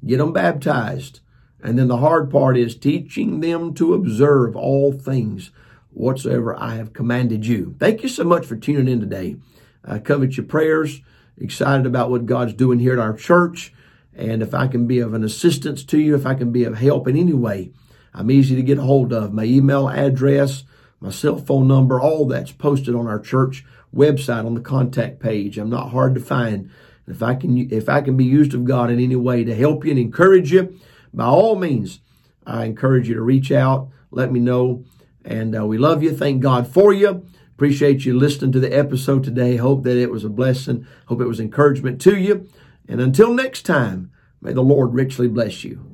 get 0.07 0.19
them 0.19 0.33
baptized. 0.33 1.21
And 1.63 1.79
then 1.79 1.89
the 1.89 1.99
hard 1.99 2.31
part 2.31 2.57
is 2.57 2.75
teaching 2.75 3.41
them 3.41 3.75
to 3.75 3.95
observe 3.95 4.57
all 4.57 4.93
things 4.93 5.51
whatsoever 5.91 6.59
I 6.59 6.77
have 6.77 6.93
commanded 6.93 7.47
you. 7.47 7.75
Thank 7.79 8.03
you 8.03 8.09
so 8.09 8.25
much 8.25 8.47
for 8.47 8.57
tuning 8.57 8.89
in 8.89 9.01
today. 9.01 9.37
I 9.85 9.99
covet 9.99 10.37
your 10.37 10.47
prayers, 10.47 11.01
excited 11.39 11.87
about 11.87 12.11
what 12.11 12.27
God's 12.27 12.53
doing 12.53 12.79
here 12.79 12.93
at 12.93 12.99
our 12.99 13.15
church. 13.15 13.73
And 14.15 14.43
if 14.43 14.55
I 14.55 14.67
can 14.67 14.87
be 14.87 14.99
of 14.99 15.15
an 15.15 15.25
assistance 15.25 15.85
to 15.85 15.99
you, 15.99 16.15
if 16.15 16.27
I 16.27 16.35
can 16.35 16.53
be 16.53 16.65
of 16.65 16.79
help 16.79 17.09
in 17.09 17.17
any 17.17 17.33
way, 17.33 17.73
I'm 18.13 18.31
easy 18.31 18.57
to 18.57 18.63
get 18.63 18.79
a 18.79 18.83
hold 18.83 19.13
of. 19.13 19.33
My 19.33 19.45
email 19.45 19.89
address, 19.89 20.65
my 21.01 21.11
cell 21.11 21.39
phone 21.39 21.69
number, 21.69 22.01
all 22.01 22.27
that's 22.27 22.53
posted 22.53 22.95
on 22.95 23.07
our 23.07 23.21
church 23.21 23.65
website 23.95 24.45
on 24.45 24.55
the 24.55 24.61
contact 24.61 25.21
page. 25.21 25.59
I'm 25.59 25.71
not 25.71 25.91
hard 25.91 26.15
to 26.15 26.21
find. 26.21 26.71
If 27.07 27.23
I 27.23 27.35
can, 27.35 27.73
if 27.73 27.89
I 27.89 28.01
can 28.03 28.17
be 28.17 28.25
used 28.25 28.55
of 28.55 28.65
God 28.65 28.91
in 28.91 29.01
any 29.01 29.17
way 29.17 29.45
to 29.45 29.55
help 29.55 29.85
you 29.85 29.91
and 29.91 29.99
encourage 29.99 30.53
you, 30.53 30.79
by 31.13 31.25
all 31.25 31.57
means, 31.57 32.01
I 32.47 32.65
encourage 32.65 33.09
you 33.09 33.15
to 33.15 33.23
reach 33.23 33.51
out, 33.51 33.89
let 34.11 34.31
me 34.33 34.41
know. 34.41 34.85
And 35.25 35.57
uh, 35.57 35.67
we 35.67 35.77
love 35.77 36.03
you. 36.03 36.17
Thank 36.17 36.41
God 36.41 36.67
for 36.67 36.93
you. 36.93 37.27
Appreciate 37.61 38.07
you 38.07 38.19
listening 38.19 38.53
to 38.53 38.59
the 38.59 38.75
episode 38.75 39.23
today. 39.23 39.57
Hope 39.57 39.83
that 39.83 39.99
it 39.99 40.11
was 40.11 40.25
a 40.25 40.31
blessing. 40.31 40.87
Hope 41.09 41.21
it 41.21 41.27
was 41.27 41.39
encouragement 41.39 42.01
to 42.01 42.17
you. 42.17 42.49
And 42.89 43.03
until 43.03 43.35
next 43.35 43.67
time, 43.67 44.11
may 44.41 44.55
the 44.55 44.63
Lord 44.63 44.95
richly 44.95 45.29
bless 45.29 45.63
you. 45.63 45.90